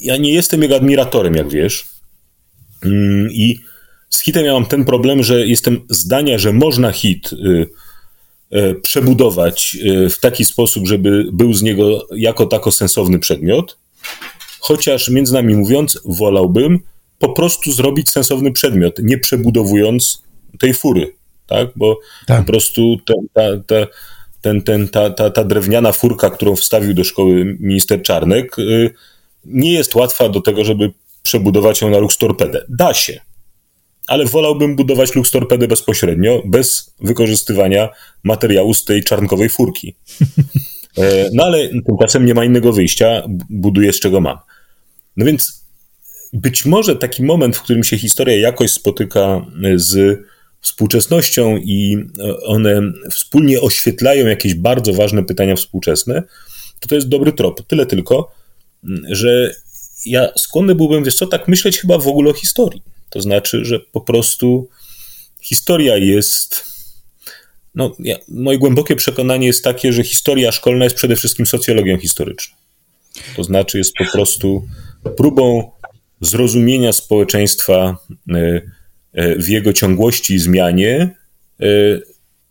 ja 0.01 0.17
nie 0.17 0.33
jestem 0.33 0.63
jego 0.63 0.77
admiratorem, 0.77 1.35
jak 1.35 1.51
wiesz. 1.51 1.85
Mm, 2.85 3.31
I 3.33 3.59
z 4.11 4.23
hitem 4.23 4.45
ja 4.45 4.53
mam 4.53 4.67
ten 4.67 4.85
problem, 4.85 5.23
że 5.23 5.47
jestem 5.47 5.81
zdania, 5.91 6.39
że 6.39 6.53
można 6.53 6.93
hit 6.93 7.33
y, 7.33 7.67
przebudować 8.83 9.77
y, 9.87 10.11
w 10.11 10.21
taki 10.21 10.45
sposób, 10.45 10.87
żeby 10.87 11.25
był 11.33 11.55
z 11.55 11.63
niego 11.63 12.07
jako 12.17 12.47
tako 12.47 12.73
sensowny 12.73 13.19
przedmiot, 13.19 13.79
chociaż 14.61 15.09
między 15.09 15.35
nami 15.35 15.55
mówiąc, 15.55 16.01
wolałbym 16.05 16.81
po 17.19 17.33
prostu 17.33 17.73
zrobić 17.73 18.11
sensowny 18.11 18.53
przedmiot, 18.53 18.99
nie 18.99 19.19
przebudowując 19.19 20.23
tej 20.59 20.75
fury, 20.75 21.15
tak? 21.47 21.69
Bo 21.77 21.99
tak. 22.27 22.41
po 22.41 22.53
prostu 22.53 22.97
ta, 23.07 23.15
ta, 23.33 23.43
ta, 23.67 23.87
ten, 24.41 24.63
ten, 24.63 24.89
ta, 24.89 25.11
ta, 25.11 25.31
ta 25.31 25.45
drewniana 25.45 25.93
furka, 25.93 26.31
którą 26.31 26.57
wstawił 26.57 26.95
do 26.95 27.05
szkoły 27.05 27.57
minister 27.61 28.03
Czarnek, 28.03 28.59
y, 28.59 28.91
nie 29.45 29.73
jest 29.73 29.95
łatwa 29.95 30.29
do 30.29 30.41
tego, 30.41 30.65
żeby 30.65 30.93
przebudować 31.23 31.81
ją 31.81 31.91
na 31.91 31.99
Luxtorpedę. 31.99 32.65
Da 32.69 32.95
się, 32.95 33.21
ale 34.07 34.25
wolałbym 34.25 34.77
budować 34.77 35.15
Luxtorpedę 35.15 35.69
bezpośrednio, 35.69 36.43
bez 36.45 36.95
wykorzystywania 37.01 37.89
materiału 38.23 38.75
z 38.75 38.85
tej 38.85 39.05
czarnkowej 39.05 39.49
furki. 39.49 39.95
E, 40.99 41.31
no 41.33 41.45
ale 41.45 41.69
tymczasem 41.87 42.27
nie 42.27 42.35
ma 42.35 42.45
innego 42.45 42.73
wyjścia, 42.73 43.23
buduję 43.51 43.93
z 43.93 44.01
czego 44.01 44.21
mam. 44.21 44.39
No 45.17 45.25
więc 45.25 45.65
być 46.33 46.65
może 46.65 46.97
taki 46.97 47.23
moment, 47.23 47.57
w 47.57 47.63
którym 47.63 47.85
się 47.85 47.99
historia 47.99 48.37
jakoś 48.37 48.71
spotyka 48.71 49.47
z 49.77 50.21
współczesnością 50.61 51.57
i 51.57 51.97
e, 52.19 52.37
one 52.41 52.81
wspólnie 53.11 53.61
oświetlają 53.61 54.27
jakieś 54.27 54.55
bardzo 54.55 54.93
ważne 54.93 55.25
pytania 55.25 55.57
współczesne, 55.57 56.23
to 56.81 56.89
to 56.89 56.95
jest 56.95 57.09
dobry 57.09 57.33
trop. 57.33 57.67
Tyle 57.67 57.87
tylko, 57.87 58.33
że 59.09 59.55
ja 60.07 60.29
skłonny 60.37 60.75
byłbym, 60.75 61.05
wiesz 61.05 61.15
co, 61.15 61.27
tak 61.27 61.49
myśleć 61.49 61.79
chyba 61.79 61.99
w 61.99 62.09
ogóle 62.09 62.31
o 62.31 62.35
historii. 62.35 62.83
To 63.15 63.21
znaczy, 63.21 63.65
że 63.65 63.81
po 63.81 64.01
prostu 64.01 64.69
historia 65.41 65.97
jest. 65.97 66.65
No, 67.75 67.97
ja, 67.99 68.17
moje 68.29 68.59
głębokie 68.59 68.97
przekonanie 68.97 69.47
jest 69.47 69.65
takie, 69.65 69.93
że 69.93 70.05
historia 70.05 70.53
szkolna 70.53 70.85
jest 70.85 70.97
przede 70.97 71.17
wszystkim 71.17 71.47
socjologią 71.47 71.99
historyczną. 71.99 72.57
To 73.37 73.45
znaczy, 73.45 73.79
jest 73.79 73.93
po 73.99 74.05
prostu 74.13 74.67
próbą 75.17 75.71
zrozumienia 76.21 76.93
społeczeństwa 76.93 77.97
y, 78.31 78.63
w 79.39 79.49
jego 79.49 79.73
ciągłości 79.73 80.35
i 80.35 80.39
zmianie, 80.39 81.15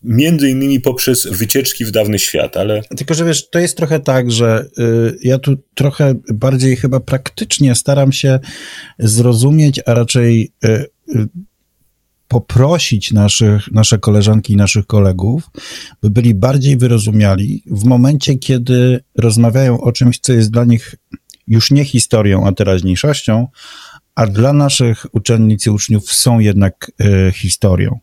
między 0.03 0.49
innymi 0.49 0.79
poprzez 0.79 1.27
wycieczki 1.27 1.85
w 1.85 1.91
dawny 1.91 2.19
świat, 2.19 2.57
ale... 2.57 2.81
Tylko, 2.97 3.13
że 3.13 3.25
wiesz, 3.25 3.49
to 3.49 3.59
jest 3.59 3.77
trochę 3.77 3.99
tak, 3.99 4.31
że 4.31 4.65
y, 4.79 5.17
ja 5.21 5.39
tu 5.39 5.57
trochę 5.73 6.13
bardziej 6.33 6.75
chyba 6.75 6.99
praktycznie 6.99 7.75
staram 7.75 8.11
się 8.11 8.39
zrozumieć, 8.99 9.79
a 9.85 9.93
raczej 9.93 10.51
y, 10.65 10.67
y, 11.15 11.27
poprosić 12.27 13.11
naszych, 13.11 13.71
nasze 13.71 13.97
koleżanki 13.97 14.53
i 14.53 14.55
naszych 14.55 14.87
kolegów, 14.87 15.49
by 16.01 16.09
byli 16.09 16.35
bardziej 16.35 16.77
wyrozumiali 16.77 17.63
w 17.67 17.83
momencie, 17.83 18.37
kiedy 18.37 18.99
rozmawiają 19.17 19.81
o 19.81 19.91
czymś, 19.91 20.19
co 20.19 20.33
jest 20.33 20.51
dla 20.51 20.65
nich 20.65 20.95
już 21.47 21.71
nie 21.71 21.85
historią, 21.85 22.47
a 22.47 22.51
teraźniejszością, 22.51 23.47
a 24.15 24.27
dla 24.27 24.53
naszych 24.53 25.05
uczennic 25.11 25.65
i 25.65 25.69
uczniów 25.69 26.13
są 26.13 26.39
jednak 26.39 26.91
historią. 27.33 27.99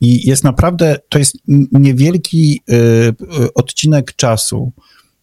I 0.00 0.28
jest 0.28 0.44
naprawdę, 0.44 0.96
to 1.08 1.18
jest 1.18 1.36
niewielki 1.72 2.60
y, 2.70 2.74
y, 2.74 3.54
odcinek 3.54 4.16
czasu 4.16 4.72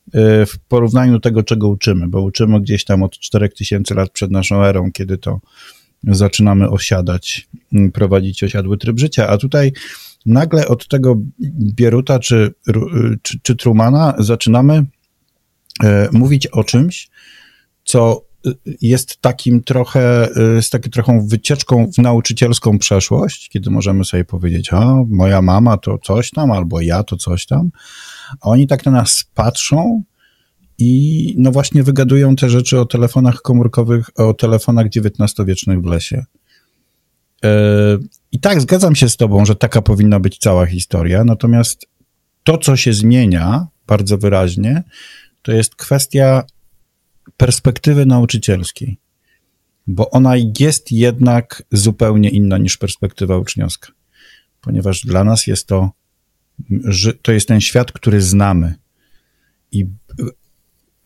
y, 0.08 0.12
w 0.46 0.60
porównaniu 0.68 1.14
do 1.14 1.20
tego, 1.20 1.44
czego 1.44 1.68
uczymy, 1.68 2.08
bo 2.08 2.22
uczymy 2.22 2.62
gdzieś 2.62 2.86
tam 2.86 3.04
od 3.04 3.20
4000 3.20 3.96
lat 3.96 4.10
przed 4.10 4.32
naszą 4.32 4.64
erą, 4.64 4.92
kiedy 4.92 5.18
to 5.18 5.40
zaczynamy 6.04 6.70
osiadać, 6.70 7.48
prowadzić 7.94 8.44
osiadły 8.44 8.78
tryb 8.78 9.00
życia, 9.00 9.28
a 9.28 9.38
tutaj 9.38 9.74
nagle 10.26 10.68
od 10.68 10.88
tego 10.88 11.16
Bieruta 11.76 12.20
czy, 12.20 12.54
czy, 13.22 13.40
czy 13.42 13.56
Trumana 13.56 14.14
zaczynamy 14.18 14.86
mówić 16.12 16.48
o 16.48 16.64
czymś, 16.64 17.10
co 17.84 18.29
jest 18.82 19.22
takim 19.22 19.64
trochę, 19.64 20.30
z 20.62 20.70
taką 20.70 20.90
trochę 20.90 21.28
wycieczką 21.28 21.92
w 21.92 21.98
nauczycielską 21.98 22.80
przeszłość, 22.80 23.50
kiedy 23.50 23.70
możemy 23.70 24.06
sobie 24.06 24.26
powiedzieć, 24.26 24.74
o, 24.74 25.06
moja 25.10 25.42
mama 25.42 25.78
to 25.78 25.98
coś 25.98 26.32
tam, 26.32 26.52
albo 26.52 26.82
ja 26.82 27.04
to 27.04 27.18
coś 27.18 27.46
tam, 27.46 27.70
a 28.42 28.50
oni 28.50 28.68
tak 28.68 28.86
na 28.86 28.92
nas 28.92 29.26
patrzą 29.34 30.04
i 30.78 31.34
no 31.38 31.52
właśnie 31.52 31.84
wygadują 31.84 32.36
te 32.36 32.50
rzeczy 32.50 32.80
o 32.80 32.86
telefonach 32.86 33.42
komórkowych, 33.42 34.10
o 34.16 34.34
telefonach 34.34 34.86
XIX-wiecznych 34.86 35.82
w 35.82 35.86
lesie. 35.86 36.26
E, 37.44 37.50
I 38.32 38.40
tak, 38.40 38.62
zgadzam 38.62 38.96
się 38.96 39.10
z 39.10 39.18
tobą, 39.18 39.46
że 39.46 39.56
taka 39.56 39.82
powinna 39.82 40.20
być 40.20 40.38
cała 40.38 40.66
historia, 40.66 41.24
natomiast 41.24 41.86
to, 42.44 42.58
co 42.58 42.76
się 42.76 42.94
zmienia 42.94 43.68
bardzo 43.88 44.18
wyraźnie, 44.18 44.84
to 45.42 45.52
jest 45.52 45.76
kwestia 45.76 46.44
perspektywy 47.40 48.06
nauczycielskiej, 48.06 48.98
bo 49.88 50.10
ona 50.10 50.34
jest 50.60 50.92
jednak 50.92 51.64
zupełnie 51.72 52.30
inna 52.30 52.58
niż 52.58 52.78
perspektywa 52.78 53.38
uczniowska, 53.38 53.92
ponieważ 54.62 55.02
dla 55.02 55.24
nas 55.24 55.48
jest 55.48 55.68
to, 55.68 55.92
że 56.84 57.14
to 57.14 57.32
jest 57.32 57.48
ten 57.48 57.62
świat, 57.62 57.92
który 57.92 58.22
znamy 58.22 58.76
i 59.72 59.86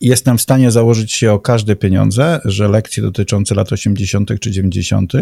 jestem 0.00 0.38
w 0.38 0.42
stanie 0.42 0.70
założyć 0.70 1.12
się 1.12 1.32
o 1.32 1.38
każde 1.38 1.76
pieniądze, 1.76 2.40
że 2.44 2.68
lekcje 2.68 3.02
dotyczące 3.02 3.54
lat 3.54 3.72
80. 3.72 4.40
czy 4.40 4.50
90. 4.50 5.12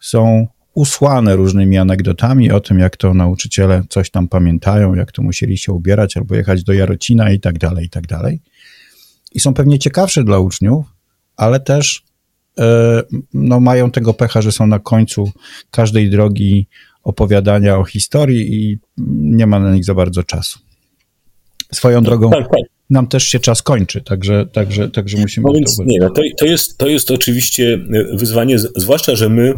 są 0.00 0.46
usłane 0.74 1.36
różnymi 1.36 1.78
anegdotami 1.78 2.50
o 2.50 2.60
tym, 2.60 2.78
jak 2.78 2.96
to 2.96 3.14
nauczyciele 3.14 3.84
coś 3.88 4.10
tam 4.10 4.28
pamiętają, 4.28 4.94
jak 4.94 5.12
to 5.12 5.22
musieli 5.22 5.58
się 5.58 5.72
ubierać 5.72 6.16
albo 6.16 6.34
jechać 6.34 6.64
do 6.64 6.72
Jarocina 6.72 7.30
i 7.30 7.40
tak 7.40 7.58
dalej, 7.58 7.86
i 7.86 7.90
tak 7.90 8.06
dalej 8.06 8.40
i 9.34 9.40
są 9.40 9.54
pewnie 9.54 9.78
ciekawsze 9.78 10.24
dla 10.24 10.38
uczniów, 10.38 10.86
ale 11.36 11.60
też 11.60 12.02
e, 12.58 13.02
no, 13.34 13.60
mają 13.60 13.90
tego 13.90 14.14
pecha, 14.14 14.42
że 14.42 14.52
są 14.52 14.66
na 14.66 14.78
końcu 14.78 15.32
każdej 15.70 16.10
drogi 16.10 16.66
opowiadania 17.02 17.78
o 17.78 17.84
historii 17.84 18.54
i 18.54 18.78
nie 19.16 19.46
ma 19.46 19.60
na 19.60 19.74
nich 19.74 19.84
za 19.84 19.94
bardzo 19.94 20.22
czasu. 20.22 20.58
Swoją 21.72 22.02
drogą 22.02 22.30
tak, 22.30 22.42
tak. 22.42 22.60
nam 22.90 23.06
też 23.06 23.24
się 23.24 23.40
czas 23.40 23.62
kończy, 23.62 24.00
także, 24.00 24.46
także, 24.52 24.90
także 24.90 25.18
musimy... 25.18 25.46
No 25.46 25.54
więc 25.54 25.78
nie, 25.78 25.98
no 26.00 26.10
to, 26.10 26.22
to, 26.38 26.46
jest, 26.46 26.78
to 26.78 26.88
jest 26.88 27.10
oczywiście 27.10 27.78
wyzwanie, 28.12 28.58
zwłaszcza, 28.58 29.16
że 29.16 29.28
my 29.28 29.54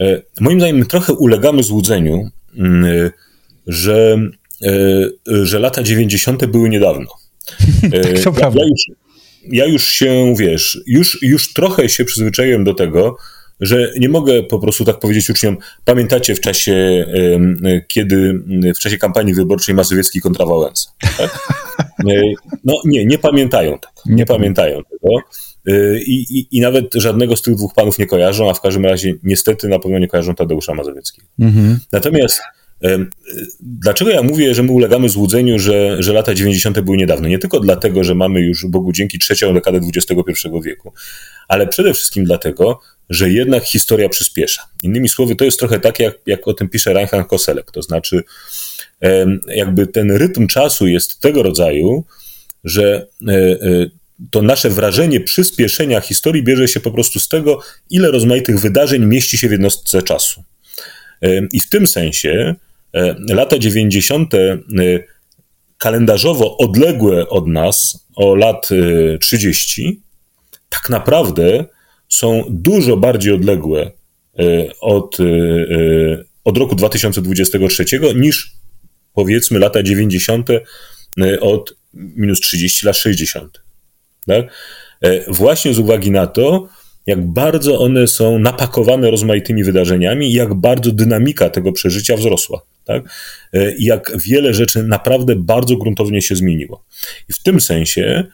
e, 0.00 0.22
moim 0.40 0.60
zdaniem 0.60 0.86
trochę 0.86 1.12
ulegamy 1.12 1.62
złudzeniu, 1.62 2.28
mm, 2.58 3.10
że, 3.66 4.18
e, 4.62 5.44
że 5.44 5.58
lata 5.58 5.82
90. 5.82 6.46
były 6.46 6.68
niedawno. 6.68 7.21
Tak, 8.02 8.20
to 8.24 8.32
prawda. 8.32 8.60
Ja 8.60 8.66
już, 8.66 8.96
ja 9.50 9.66
już 9.66 9.88
się, 9.88 10.34
wiesz, 10.38 10.80
już, 10.86 11.22
już 11.22 11.52
trochę 11.52 11.88
się 11.88 12.04
przyzwyczaiłem 12.04 12.64
do 12.64 12.74
tego, 12.74 13.16
że 13.60 13.92
nie 13.98 14.08
mogę 14.08 14.42
po 14.42 14.58
prostu 14.58 14.84
tak 14.84 14.98
powiedzieć 14.98 15.30
uczniom, 15.30 15.56
pamiętacie 15.84 16.34
w 16.34 16.40
czasie, 16.40 17.06
kiedy 17.88 18.42
w 18.76 18.78
czasie 18.78 18.98
kampanii 18.98 19.34
wyborczej 19.34 19.74
Mazowiecki 19.74 20.20
kontra 20.20 20.46
Wałęsa, 20.46 20.90
tak? 21.18 21.38
No 22.64 22.74
nie, 22.84 23.06
nie 23.06 23.18
pamiętają 23.18 23.78
tego, 23.78 23.92
nie, 24.06 24.26
pamiętają 24.26 24.82
tego. 24.82 25.16
Y, 25.68 26.00
I, 26.06 26.38
i, 26.38 26.46
I 26.50 26.60
nawet 26.60 26.94
żadnego 26.94 27.36
z 27.36 27.42
tych 27.42 27.54
dwóch 27.54 27.74
panów 27.74 27.98
nie 27.98 28.06
kojarzą, 28.06 28.50
a 28.50 28.54
w 28.54 28.60
każdym 28.60 28.86
razie 28.86 29.14
niestety 29.22 29.68
na 29.68 29.78
pewno 29.78 29.98
nie 29.98 30.08
kojarzą 30.08 30.34
Tadeusza 30.34 30.74
Mazowieckiego. 30.74 31.28
Mhm. 31.40 31.78
Natomiast 31.92 32.40
Dlaczego 33.60 34.10
ja 34.10 34.22
mówię, 34.22 34.54
że 34.54 34.62
my 34.62 34.72
ulegamy 34.72 35.08
złudzeniu, 35.08 35.58
że, 35.58 36.02
że 36.02 36.12
lata 36.12 36.34
90. 36.34 36.80
były 36.80 36.96
niedawno? 36.96 37.28
Nie 37.28 37.38
tylko 37.38 37.60
dlatego, 37.60 38.04
że 38.04 38.14
mamy 38.14 38.40
już 38.40 38.66
Bogu 38.66 38.92
dzięki 38.92 39.18
trzecią 39.18 39.54
dekadę 39.54 39.80
XXI 39.94 40.48
wieku, 40.64 40.92
ale 41.48 41.66
przede 41.66 41.94
wszystkim 41.94 42.24
dlatego, 42.24 42.80
że 43.10 43.30
jednak 43.30 43.64
historia 43.64 44.08
przyspiesza. 44.08 44.62
Innymi 44.82 45.08
słowy, 45.08 45.36
to 45.36 45.44
jest 45.44 45.58
trochę 45.58 45.80
tak, 45.80 46.00
jak, 46.00 46.14
jak 46.26 46.48
o 46.48 46.54
tym 46.54 46.68
pisze 46.68 46.92
Reinhard 46.92 47.28
Koselek, 47.28 47.70
to 47.70 47.82
znaczy 47.82 48.22
jakby 49.46 49.86
ten 49.86 50.10
rytm 50.10 50.46
czasu 50.46 50.86
jest 50.86 51.20
tego 51.20 51.42
rodzaju, 51.42 52.04
że 52.64 53.06
e, 53.28 53.32
e, 53.32 53.56
to 54.30 54.42
nasze 54.42 54.70
wrażenie 54.70 55.20
przyspieszenia 55.20 56.00
historii 56.00 56.42
bierze 56.42 56.68
się 56.68 56.80
po 56.80 56.90
prostu 56.90 57.20
z 57.20 57.28
tego, 57.28 57.60
ile 57.90 58.10
rozmaitych 58.10 58.60
wydarzeń 58.60 59.06
mieści 59.06 59.38
się 59.38 59.48
w 59.48 59.52
jednostce 59.52 60.02
czasu. 60.02 60.44
I 61.52 61.60
w 61.60 61.68
tym 61.68 61.86
sensie 61.86 62.54
lata 63.28 63.58
90. 63.58 64.34
E, 64.34 64.58
kalendarzowo 65.78 66.56
odległe 66.56 67.28
od 67.28 67.46
nas 67.46 68.06
o 68.16 68.34
lat 68.34 68.68
30, 69.20 69.82
e, 69.82 69.92
tak 70.68 70.90
naprawdę 70.90 71.64
są 72.08 72.44
dużo 72.50 72.96
bardziej 72.96 73.32
odległe 73.32 73.90
od, 74.80 75.18
od 76.44 76.58
roku 76.58 76.74
2023 76.74 77.84
niż 78.14 78.52
powiedzmy 79.14 79.58
lata 79.58 79.82
90. 79.82 80.48
od 81.40 81.74
minus 81.94 82.40
30 82.40 82.86
lat 82.86 82.96
60. 82.96 83.62
Tak? 84.26 84.44
Właśnie 85.28 85.74
z 85.74 85.78
uwagi 85.78 86.10
na 86.10 86.26
to, 86.26 86.68
jak 87.06 87.26
bardzo 87.26 87.80
one 87.80 88.06
są 88.06 88.38
napakowane 88.38 89.10
rozmaitymi 89.10 89.64
wydarzeniami 89.64 90.30
i 90.30 90.32
jak 90.32 90.54
bardzo 90.54 90.92
dynamika 90.92 91.50
tego 91.50 91.72
przeżycia 91.72 92.16
wzrosła. 92.16 92.60
Tak? 92.84 93.02
E, 93.52 93.74
jak 93.78 94.12
wiele 94.26 94.54
rzeczy 94.54 94.82
naprawdę 94.82 95.36
bardzo 95.36 95.76
gruntownie 95.76 96.22
się 96.22 96.36
zmieniło. 96.36 96.84
I 97.28 97.32
w 97.32 97.42
tym 97.42 97.60
sensie 97.60 98.24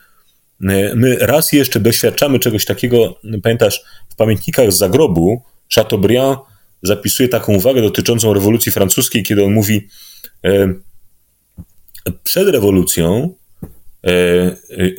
e, 0.68 0.94
my 0.94 1.16
raz 1.16 1.52
jeszcze 1.52 1.80
doświadczamy 1.80 2.38
czegoś 2.38 2.64
takiego, 2.64 3.20
pamiętasz, 3.42 3.82
w 4.08 4.16
pamiętnikach 4.16 4.72
z 4.72 4.76
zagrobu 4.76 5.42
Chateaubriand 5.74 6.38
zapisuje 6.82 7.28
taką 7.28 7.54
uwagę 7.54 7.82
dotyczącą 7.82 8.34
rewolucji 8.34 8.72
francuskiej, 8.72 9.22
kiedy 9.22 9.44
on 9.44 9.52
mówi, 9.52 9.88
e, 10.44 10.74
przed 12.24 12.48
rewolucją 12.48 13.34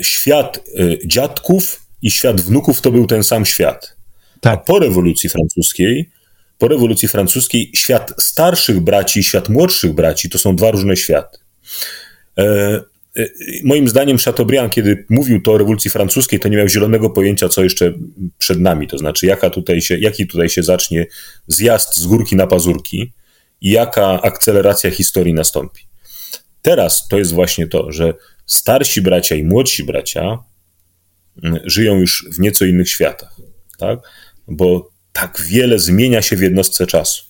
świat 0.01 0.63
dziadków 1.05 1.85
i 2.01 2.11
świat 2.11 2.41
wnuków 2.41 2.81
to 2.81 2.91
był 2.91 3.07
ten 3.07 3.23
sam 3.23 3.45
świat. 3.45 3.97
Tak. 4.41 4.53
A 4.53 4.57
po 4.57 4.79
rewolucji 4.79 5.29
francuskiej, 5.29 6.09
po 6.59 6.67
rewolucji 6.67 7.07
francuskiej 7.07 7.71
świat 7.75 8.13
starszych 8.17 8.79
braci 8.79 9.19
i 9.19 9.23
świat 9.23 9.49
młodszych 9.49 9.93
braci 9.93 10.29
to 10.29 10.37
są 10.37 10.55
dwa 10.55 10.71
różne 10.71 10.97
światy. 10.97 11.37
E, 12.37 12.43
e, 13.17 13.25
moim 13.63 13.87
zdaniem 13.87 14.17
Chateaubriand, 14.17 14.73
kiedy 14.73 15.05
mówił 15.09 15.41
to 15.41 15.51
o 15.51 15.57
rewolucji 15.57 15.91
francuskiej, 15.91 16.39
to 16.39 16.49
nie 16.49 16.57
miał 16.57 16.67
zielonego 16.67 17.09
pojęcia, 17.09 17.49
co 17.49 17.63
jeszcze 17.63 17.93
przed 18.37 18.59
nami, 18.59 18.87
to 18.87 18.97
znaczy 18.97 19.25
jaka 19.25 19.49
tutaj 19.49 19.81
się, 19.81 19.97
jaki 19.97 20.27
tutaj 20.27 20.49
się 20.49 20.63
zacznie 20.63 21.07
zjazd 21.47 21.97
z 21.97 22.05
górki 22.05 22.35
na 22.35 22.47
pazurki 22.47 23.13
i 23.61 23.71
jaka 23.71 24.21
akceleracja 24.21 24.91
historii 24.91 25.33
nastąpi. 25.33 25.81
Teraz 26.61 27.07
to 27.07 27.17
jest 27.17 27.33
właśnie 27.33 27.67
to, 27.67 27.91
że 27.91 28.13
starsi 28.45 29.01
bracia 29.01 29.35
i 29.35 29.43
młodsi 29.43 29.83
bracia 29.83 30.37
żyją 31.65 31.95
już 31.95 32.25
w 32.31 32.39
nieco 32.39 32.65
innych 32.65 32.89
światach, 32.89 33.35
tak? 33.77 33.99
Bo 34.47 34.89
tak 35.13 35.41
wiele 35.47 35.79
zmienia 35.79 36.21
się 36.21 36.35
w 36.35 36.41
jednostce 36.41 36.87
czasu. 36.87 37.23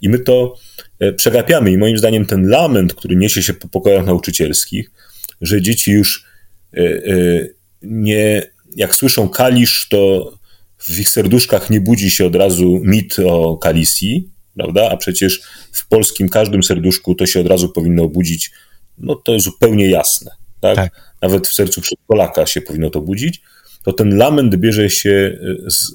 I 0.00 0.08
my 0.08 0.18
to 0.18 0.54
e, 0.98 1.12
przegapiamy. 1.12 1.72
I 1.72 1.78
moim 1.78 1.98
zdaniem 1.98 2.26
ten 2.26 2.48
lament, 2.48 2.94
który 2.94 3.16
niesie 3.16 3.42
się 3.42 3.54
po 3.54 3.68
pokojach 3.68 4.06
nauczycielskich, 4.06 4.90
że 5.40 5.62
dzieci 5.62 5.92
już 5.92 6.24
e, 6.76 6.80
e, 6.80 7.48
nie, 7.82 8.42
jak 8.76 8.94
słyszą 8.94 9.28
kalisz, 9.28 9.88
to 9.88 10.32
w 10.78 10.98
ich 10.98 11.08
serduszkach 11.08 11.70
nie 11.70 11.80
budzi 11.80 12.10
się 12.10 12.26
od 12.26 12.34
razu 12.34 12.80
mit 12.84 13.16
o 13.18 13.56
Kalisji, 13.56 14.30
prawda? 14.54 14.90
A 14.90 14.96
przecież 14.96 15.40
w 15.72 15.88
polskim 15.88 16.28
każdym 16.28 16.62
serduszku 16.62 17.14
to 17.14 17.26
się 17.26 17.40
od 17.40 17.46
razu 17.46 17.68
powinno 17.68 18.08
budzić, 18.08 18.50
no 18.98 19.14
to 19.14 19.40
zupełnie 19.40 19.90
jasne, 19.90 20.30
tak? 20.60 20.76
tak. 20.76 21.14
Nawet 21.22 21.48
w 21.48 21.54
sercu 21.54 21.80
przedpolaka 21.80 22.46
się 22.46 22.60
powinno 22.60 22.90
to 22.90 23.00
budzić. 23.00 23.42
To 23.84 23.92
ten 23.92 24.16
lament 24.16 24.56
bierze 24.56 24.90
się 24.90 25.38
z 25.66 25.94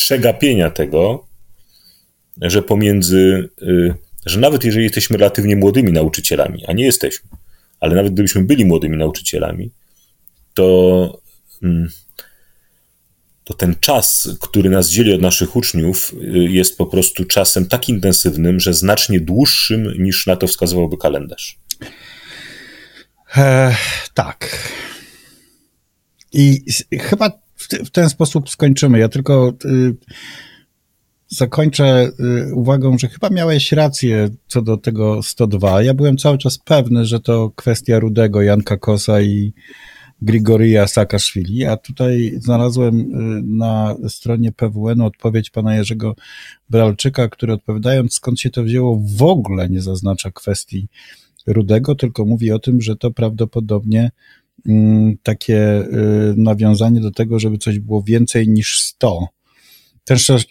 przegapienia 0.00 0.70
tego, 0.70 1.26
że 2.42 2.62
pomiędzy, 2.62 3.48
y, 3.62 3.94
że 4.26 4.40
nawet 4.40 4.64
jeżeli 4.64 4.84
jesteśmy 4.84 5.16
relatywnie 5.16 5.56
młodymi 5.56 5.92
nauczycielami, 5.92 6.66
a 6.66 6.72
nie 6.72 6.84
jesteśmy, 6.84 7.30
ale 7.80 7.94
nawet 7.94 8.12
gdybyśmy 8.12 8.44
byli 8.44 8.64
młodymi 8.64 8.96
nauczycielami, 8.96 9.70
to 10.54 11.20
mm, 11.62 11.88
to 13.44 13.54
ten 13.54 13.74
czas, 13.80 14.28
który 14.40 14.70
nas 14.70 14.88
dzieli 14.88 15.12
od 15.14 15.20
naszych 15.20 15.56
uczniów, 15.56 16.14
y, 16.22 16.26
jest 16.50 16.78
po 16.78 16.86
prostu 16.86 17.24
czasem 17.24 17.68
tak 17.68 17.88
intensywnym, 17.88 18.60
że 18.60 18.74
znacznie 18.74 19.20
dłuższym 19.20 20.02
niż 20.02 20.26
na 20.26 20.36
to 20.36 20.46
wskazywałby 20.46 20.96
kalendarz. 20.96 21.58
E, 23.36 23.76
tak. 24.14 24.68
I 26.32 26.64
chyba 27.00 27.32
w, 27.60 27.90
ten 27.90 28.08
sposób 28.08 28.50
skończymy. 28.50 28.98
Ja 28.98 29.08
tylko 29.08 29.52
y, 29.64 29.96
zakończę 31.28 32.10
y, 32.48 32.54
uwagą, 32.54 32.98
że 32.98 33.08
chyba 33.08 33.30
miałeś 33.30 33.72
rację 33.72 34.28
co 34.46 34.62
do 34.62 34.76
tego 34.76 35.22
102. 35.22 35.82
Ja 35.82 35.94
byłem 35.94 36.16
cały 36.16 36.38
czas 36.38 36.58
pewny, 36.58 37.04
że 37.04 37.20
to 37.20 37.50
kwestia 37.56 37.98
Rudego, 37.98 38.42
Janka 38.42 38.76
Kosa 38.76 39.20
i 39.20 39.52
Grigoria 40.22 40.86
Saakaszwili, 40.86 41.64
a 41.64 41.76
tutaj 41.76 42.32
znalazłem 42.38 43.00
y, 43.00 43.42
na 43.42 43.96
stronie 44.08 44.52
PWN 44.52 45.00
odpowiedź 45.00 45.50
pana 45.50 45.76
Jerzego 45.76 46.14
Bralczyka, 46.70 47.28
który 47.28 47.52
odpowiadając 47.52 48.14
skąd 48.14 48.40
się 48.40 48.50
to 48.50 48.62
wzięło 48.62 49.02
w 49.16 49.22
ogóle 49.22 49.68
nie 49.68 49.80
zaznacza 49.80 50.30
kwestii 50.30 50.88
Rudego, 51.46 51.94
tylko 51.94 52.24
mówi 52.24 52.52
o 52.52 52.58
tym, 52.58 52.80
że 52.80 52.96
to 52.96 53.10
prawdopodobnie 53.10 54.10
takie 55.22 55.80
y, 55.80 56.34
nawiązanie 56.36 57.00
do 57.00 57.10
tego, 57.10 57.38
żeby 57.38 57.58
coś 57.58 57.78
było 57.78 58.02
więcej 58.02 58.48
niż 58.48 58.80
100. 58.82 59.26
Też 60.04 60.30
y, 60.30 60.44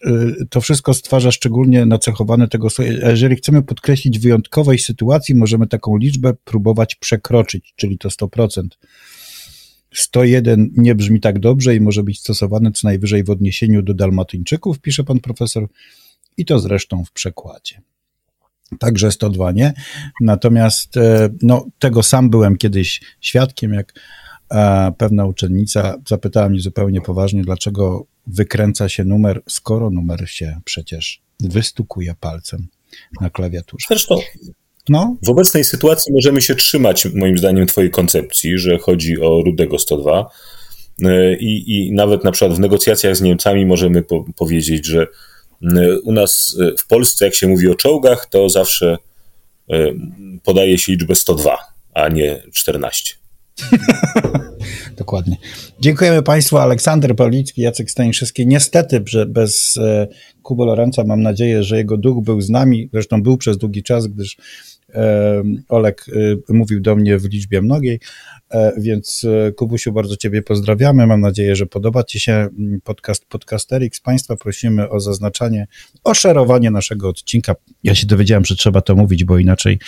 to 0.49 0.61
wszystko 0.61 0.93
stwarza 0.93 1.31
szczególnie 1.31 1.85
nacechowane 1.85 2.47
tego, 2.47 2.67
jeżeli 3.03 3.35
chcemy 3.35 3.61
podkreślić 3.63 4.19
wyjątkowej 4.19 4.79
sytuacji, 4.79 5.35
możemy 5.35 5.67
taką 5.67 5.97
liczbę 5.97 6.33
próbować 6.43 6.95
przekroczyć, 6.95 7.73
czyli 7.75 7.97
to 7.97 8.09
100%. 8.09 8.67
101 9.93 10.69
nie 10.77 10.95
brzmi 10.95 11.19
tak 11.19 11.39
dobrze 11.39 11.75
i 11.75 11.81
może 11.81 12.03
być 12.03 12.19
stosowane 12.19 12.71
co 12.71 12.87
najwyżej 12.87 13.23
w 13.23 13.29
odniesieniu 13.29 13.81
do 13.81 13.93
Dalmatyńczyków, 13.93 14.79
pisze 14.79 15.03
pan 15.03 15.19
profesor, 15.19 15.67
i 16.37 16.45
to 16.45 16.59
zresztą 16.59 17.05
w 17.05 17.11
przekładzie. 17.11 17.81
Także 18.79 19.11
102 19.11 19.51
nie. 19.51 19.73
Natomiast 20.21 20.97
e, 20.97 21.29
no, 21.41 21.65
tego 21.79 22.03
sam 22.03 22.29
byłem 22.29 22.57
kiedyś 22.57 23.01
świadkiem, 23.21 23.73
jak 23.73 23.93
e, 24.51 24.91
pewna 24.97 25.25
uczennica 25.25 25.95
zapytała 26.07 26.49
mnie 26.49 26.59
zupełnie 26.59 27.01
poważnie, 27.01 27.43
dlaczego 27.43 28.05
wykręca 28.27 28.89
się 28.89 29.03
numer, 29.03 29.41
skoro 29.47 29.89
numer 29.89 30.29
się 30.29 30.59
przecież 30.65 31.21
wystukuje 31.39 32.15
palcem 32.19 32.67
na 33.21 33.29
klawiaturze. 33.29 33.85
Zresztą 33.89 34.19
no. 34.89 35.17
W 35.23 35.29
obecnej 35.29 35.63
sytuacji 35.63 36.13
możemy 36.13 36.41
się 36.41 36.55
trzymać, 36.55 37.07
moim 37.15 37.37
zdaniem, 37.37 37.67
Twojej 37.67 37.91
koncepcji, 37.91 38.57
że 38.57 38.77
chodzi 38.77 39.21
o 39.21 39.41
Rudego 39.45 39.79
102. 39.79 40.29
E, 41.03 41.35
I, 41.37 41.87
I 41.87 41.93
nawet 41.93 42.23
na 42.23 42.31
przykład 42.31 42.57
w 42.57 42.59
negocjacjach 42.59 43.15
z 43.15 43.21
Niemcami 43.21 43.65
możemy 43.65 44.03
po, 44.03 44.25
powiedzieć, 44.35 44.85
że 44.85 45.07
u 46.03 46.11
nas 46.11 46.57
e, 46.61 46.71
w 46.77 46.87
Polsce, 46.87 47.25
jak 47.25 47.35
się 47.35 47.47
mówi 47.47 47.67
o 47.67 47.75
czołgach, 47.75 48.25
to 48.29 48.49
zawsze 48.49 48.97
podaje 50.43 50.77
się 50.77 50.91
liczbę 50.91 51.15
102, 51.15 51.57
a 51.93 52.09
nie 52.09 52.43
14. 52.53 53.15
Dokładnie. 54.97 55.37
Dziękujemy 55.79 56.23
Państwu. 56.23 56.57
Aleksander 56.57 57.15
Pawlicki, 57.15 57.61
Jacek 57.61 57.91
Staniszewski. 57.91 58.47
Niestety 58.47 59.03
bez 59.27 59.79
Kubo 60.43 60.65
Lorenza 60.65 61.03
mam 61.03 61.21
nadzieję, 61.21 61.63
że 61.63 61.77
jego 61.77 61.97
duch 61.97 62.23
był 62.23 62.41
z 62.41 62.49
nami. 62.49 62.89
Zresztą 62.93 63.23
był 63.23 63.37
przez 63.37 63.57
długi 63.57 63.83
czas, 63.83 64.07
gdyż 64.07 64.37
Olek 65.69 66.05
y, 66.07 66.37
mówił 66.49 66.81
do 66.81 66.95
mnie 66.95 67.17
w 67.17 67.25
liczbie 67.25 67.61
mnogiej, 67.61 67.95
e, 67.95 67.99
więc 68.77 69.25
e, 69.47 69.51
Kubusiu, 69.51 69.91
bardzo 69.91 70.17
Ciebie 70.17 70.41
pozdrawiamy. 70.41 71.07
Mam 71.07 71.21
nadzieję, 71.21 71.55
że 71.55 71.65
podoba 71.65 72.03
Ci 72.03 72.19
się 72.19 72.33
mm, 72.33 72.81
podcast 72.83 73.25
Podcasterix. 73.25 73.99
Państwa 73.99 74.35
prosimy 74.35 74.89
o 74.89 74.99
zaznaczanie, 74.99 75.67
o 76.03 76.13
szerowanie 76.13 76.71
naszego 76.71 77.09
odcinka. 77.09 77.55
Ja 77.83 77.95
się 77.95 78.07
dowiedziałem, 78.07 78.45
że 78.45 78.55
trzeba 78.55 78.81
to 78.81 78.95
mówić, 78.95 79.23
bo 79.23 79.37
inaczej 79.37 79.79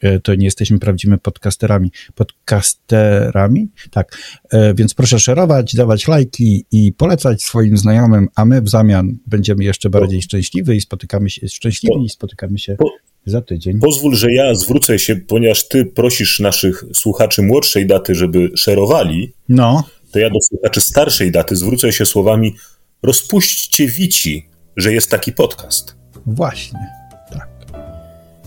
e, 0.00 0.20
to 0.20 0.34
nie 0.34 0.44
jesteśmy 0.44 0.78
prawdziwymi 0.78 1.18
podcasterami. 1.18 1.92
Podcasterami? 2.14 3.68
Tak. 3.90 4.18
Więc 4.74 4.94
proszę 4.94 5.20
szerować, 5.20 5.74
dawać 5.74 6.08
lajki 6.08 6.64
i 6.72 6.92
polecać 6.92 7.42
swoim 7.42 7.78
znajomym, 7.78 8.28
a 8.34 8.44
my 8.44 8.62
w 8.62 8.68
zamian 8.68 9.18
będziemy 9.26 9.64
jeszcze 9.64 9.90
bardziej 9.90 10.22
szczęśliwi 10.22 10.76
i 10.76 10.80
spotykamy 10.80 11.30
się, 11.30 11.48
szczęśliwi 11.48 12.04
i 12.04 12.08
spotykamy 12.08 12.58
się 12.58 12.76
za 13.26 13.40
tydzień. 13.40 13.78
Pozwól, 13.78 14.14
że 14.14 14.32
ja 14.32 14.54
zwrócę 14.54 14.98
się, 14.98 15.16
ponieważ 15.16 15.68
ty 15.68 15.84
prosisz 15.84 16.40
naszych 16.40 16.84
słuchaczy 16.94 17.42
młodszej 17.42 17.86
daty, 17.86 18.14
żeby 18.14 18.50
szerowali, 18.56 19.32
no. 19.48 19.84
to 20.12 20.18
ja 20.18 20.30
do 20.30 20.40
słuchaczy 20.40 20.80
starszej 20.80 21.32
daty 21.32 21.56
zwrócę 21.56 21.92
się 21.92 22.06
słowami 22.06 22.54
rozpuśćcie 23.02 23.86
wici, 23.86 24.48
że 24.76 24.92
jest 24.92 25.10
taki 25.10 25.32
podcast. 25.32 25.96
Właśnie, 26.26 26.78
tak. 27.32 27.48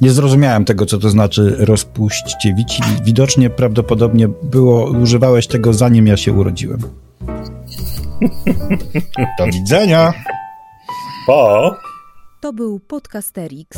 Nie 0.01 0.11
zrozumiałem 0.11 0.65
tego, 0.65 0.85
co 0.85 0.97
to 0.97 1.09
znaczy 1.09 1.55
rozpuśćcie 1.59 2.53
wici. 2.57 2.81
Widocznie 3.03 3.49
prawdopodobnie 3.49 4.27
było, 4.43 4.91
używałeś 4.91 5.47
tego 5.47 5.73
zanim 5.73 6.07
ja 6.07 6.17
się 6.17 6.33
urodziłem. 6.33 6.79
Do 9.39 9.45
widzenia. 9.45 10.13
Pa. 11.27 11.71
To 12.41 12.53
był 12.53 12.79
Podcasterix. 12.79 13.77